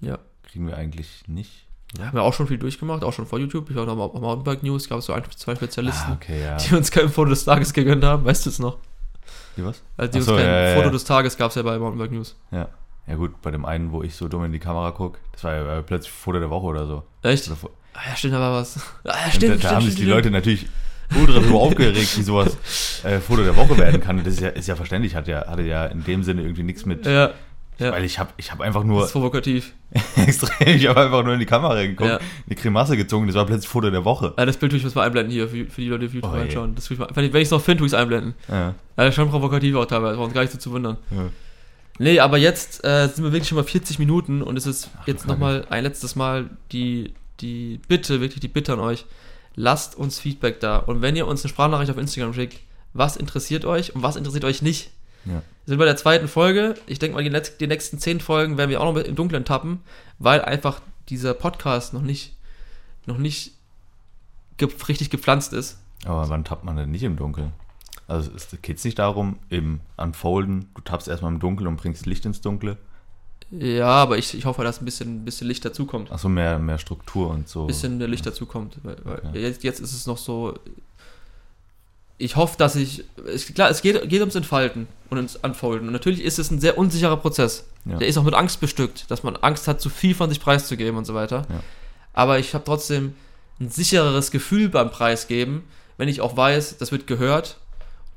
[0.00, 0.18] Ja.
[0.42, 1.66] kriegen wir eigentlich nicht.
[1.98, 3.68] Ja, haben wir auch schon viel durchgemacht, auch schon vor YouTube.
[3.70, 6.40] Ich war noch mal auf Mountainbike News, gab es so ein, zwei Spezialisten, Ah, okay,
[6.40, 6.56] ja.
[6.56, 8.24] die uns kein Foto des Tages gegönnt haben.
[8.24, 8.78] Weißt du es noch?
[9.56, 9.82] Wie was?
[9.96, 10.92] Also die Ach so, uns kein ja, Foto ja.
[10.92, 12.36] des Tages gab es ja bei Mountainbike News.
[12.52, 12.68] Ja.
[13.08, 15.54] Ja gut, bei dem einen, wo ich so dumm in die Kamera gucke, das war
[15.56, 17.02] ja äh, plötzlich Foto der Woche oder so.
[17.22, 17.48] Echt?
[17.48, 17.56] Oder
[17.92, 18.76] Ah, ja, stimmt, da war was.
[19.02, 20.68] Ah, ja, stimmt, da, da stimmt, haben stimmt, sich die Leute natürlich
[21.18, 22.56] ultra drüber aufgeregt, wie sowas
[23.04, 24.18] äh, Foto der Woche werden kann.
[24.18, 26.86] Das ist ja, ist ja verständlich, hat ja, hatte ja in dem Sinne irgendwie nichts
[26.86, 27.06] mit.
[27.06, 27.32] Ja,
[27.78, 27.92] ja.
[27.92, 29.72] Weil ich habe ich hab einfach das nur ist provokativ.
[30.16, 32.18] extrem, ich habe einfach nur in die Kamera geguckt, Ja.
[32.46, 34.34] eine Grimasse gezogen, das war plötzlich Foto der Woche.
[34.36, 36.32] Ja, das Bild tue ich mal einblenden hier für, für die Leute, die auf YouTube
[36.32, 36.74] Oh, reinschauen.
[36.74, 38.34] Das tue ich mal, wenn ich es noch finde, tue ich es einblenden.
[38.48, 38.54] Ja.
[38.60, 40.98] Ja, das ist schon provokativ auch teilweise, war uns gar nicht so zu wundern.
[41.10, 41.28] Ja.
[41.98, 45.06] Nee, aber jetzt äh, sind wir wirklich schon mal 40 Minuten und es ist Ach,
[45.06, 49.04] jetzt nochmal ein letztes Mal die, die Bitte, wirklich die Bitte an euch.
[49.54, 50.78] Lasst uns Feedback da.
[50.78, 52.60] Und wenn ihr uns eine Sprachnachricht auf Instagram schickt,
[52.92, 54.90] was interessiert euch und was interessiert euch nicht?
[55.24, 55.32] Ja.
[55.32, 56.74] Wir sind bei der zweiten Folge.
[56.86, 59.80] Ich denke mal, die, die nächsten zehn Folgen werden wir auch noch im Dunkeln tappen,
[60.18, 62.36] weil einfach dieser Podcast noch nicht,
[63.06, 63.52] noch nicht
[64.56, 65.78] ge richtig gepflanzt ist.
[66.04, 67.52] Aber wann tappt man denn nicht im Dunkeln?
[68.08, 68.30] Also
[68.62, 72.40] geht es nicht darum, im Unfolden, du tappst erstmal im Dunkeln und bringst Licht ins
[72.40, 72.76] Dunkle?
[73.52, 76.12] Ja, aber ich, ich hoffe, dass ein bisschen, ein bisschen Licht dazukommt.
[76.12, 77.62] Achso, mehr, mehr Struktur und so.
[77.62, 78.76] Ein bisschen mehr Licht dazukommt.
[78.82, 79.40] Weil, weil Okay.
[79.42, 80.54] jetzt, jetzt ist es noch so.
[82.18, 83.04] Ich hoffe, dass ich.
[83.26, 85.86] Es, klar, es geht, geht ums Entfalten und ins Unfolden.
[85.88, 87.64] Und natürlich ist es ein sehr unsicherer Prozess.
[87.86, 87.96] Ja.
[87.96, 90.96] Der ist auch mit Angst bestückt, dass man Angst hat, zu viel von sich preiszugeben
[90.96, 91.46] und so weiter.
[91.48, 91.60] Ja.
[92.12, 93.14] Aber ich habe trotzdem
[93.58, 95.62] ein sichereres Gefühl beim Preisgeben,
[95.96, 97.56] wenn ich auch weiß, das wird gehört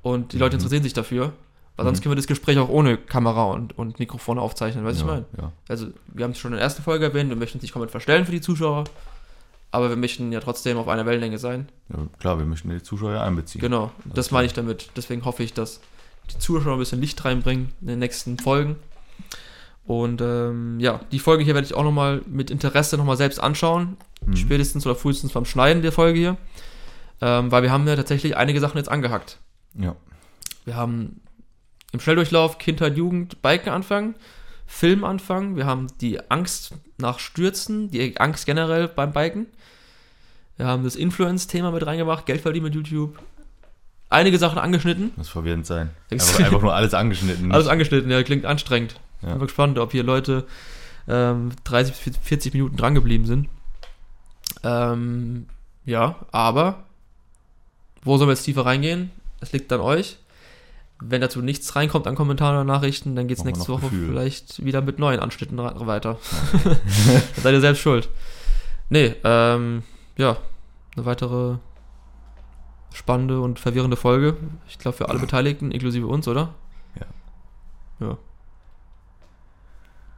[0.02, 0.60] und die Leute Mhm.
[0.62, 1.34] interessieren sich dafür.
[1.76, 2.04] Weil sonst Mhm.
[2.04, 5.24] können wir das Gespräch auch ohne Kamera und, und Mikrofone aufzeichnen, weißt du, ja, ich
[5.34, 5.48] meine?
[5.48, 5.52] Ja.
[5.68, 7.90] Also, wir haben es schon in der ersten Folge erwähnt, wir möchten uns nicht komplett
[7.92, 8.84] verstellen für die Zuschauer,
[9.72, 11.68] aber wir möchten ja trotzdem auf einer Wellenlänge sein.
[11.90, 13.60] ja, klar, wir möchten die Zuschauer ja einbeziehen.
[13.62, 14.40] Genau, das klar.
[14.40, 14.92] meine ich damit.
[14.96, 15.80] Deswegen hoffe ich, dass
[16.32, 18.76] die Zuschauer ein bisschen Licht reinbringen in den nächsten Folgen.
[19.86, 23.98] Und ähm, ja, die Folge hier werde ich auch nochmal mit Interesse nochmal selbst anschauen.
[24.26, 24.36] Mhm.
[24.38, 26.38] Spätestens oder frühestens beim Schneiden der Folge hier.
[27.20, 29.40] Ähm, weil wir haben ja tatsächlich einige Sachen jetzt angehackt.
[29.76, 29.96] Ja.
[30.66, 31.20] Wir haben
[31.94, 34.16] im Schnelldurchlauf Kindheit, Jugend, Biken anfangen,
[34.66, 35.56] Film anfangen.
[35.56, 39.46] Wir haben die Angst nach Stürzen, die Angst generell beim Biken.
[40.58, 43.18] Wir haben das Influence-Thema mit reingemacht, Geld verdienen mit YouTube.
[44.10, 45.12] Einige Sachen angeschnitten.
[45.16, 45.92] Muss verwirrend sein.
[46.10, 46.38] Extrem.
[46.38, 47.52] Einfach, einfach nur alles angeschnitten.
[47.52, 49.00] Alles angeschnitten, ja, klingt anstrengend.
[49.22, 49.34] Ja.
[49.34, 50.46] Bin gespannt, ob hier Leute
[51.08, 53.50] ähm, 30 bis 40 Minuten drangeblieben sind.
[54.64, 55.48] Ähm,
[55.86, 56.84] ja, aber
[58.04, 59.12] wo sollen wir jetzt tiefer reingehen?
[59.42, 60.18] Es liegt an euch.
[61.06, 64.08] Wenn dazu nichts reinkommt an Kommentaren oder Nachrichten, dann geht es nächste Woche Gefühl.
[64.08, 66.18] vielleicht wieder mit neuen Anschnitten weiter.
[67.36, 68.10] seid ihr selbst schuld.
[68.90, 69.84] Nee, ähm,
[70.18, 70.38] ja,
[70.96, 71.58] eine weitere
[72.94, 74.38] spannende und verwirrende Folge.
[74.68, 76.54] Ich glaube für alle Beteiligten, inklusive uns, oder?
[77.00, 77.06] Ja.
[78.08, 78.18] Ja.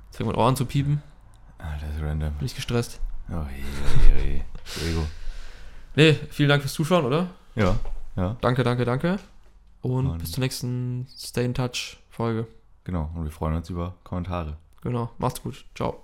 [0.07, 1.01] Jetzt fängt mein Ohr an zu piepen.
[1.57, 2.33] Alter, das ist random.
[2.33, 2.99] Bin ich gestresst.
[3.29, 4.41] Oh, je, je, je.
[4.89, 5.05] Ego.
[5.95, 7.27] Nee, vielen Dank fürs Zuschauen, oder?
[7.55, 7.75] Ja,
[8.15, 9.19] ja, Danke, danke, danke.
[9.85, 12.47] Und Und- bis zur nächsten Stay in Touch Folge.
[12.83, 13.11] genau.
[13.15, 14.57] Und wir freuen uns über Kommentare.
[14.81, 15.09] Genau.
[15.17, 15.65] Macht's gut.
[15.75, 16.01] Ciao.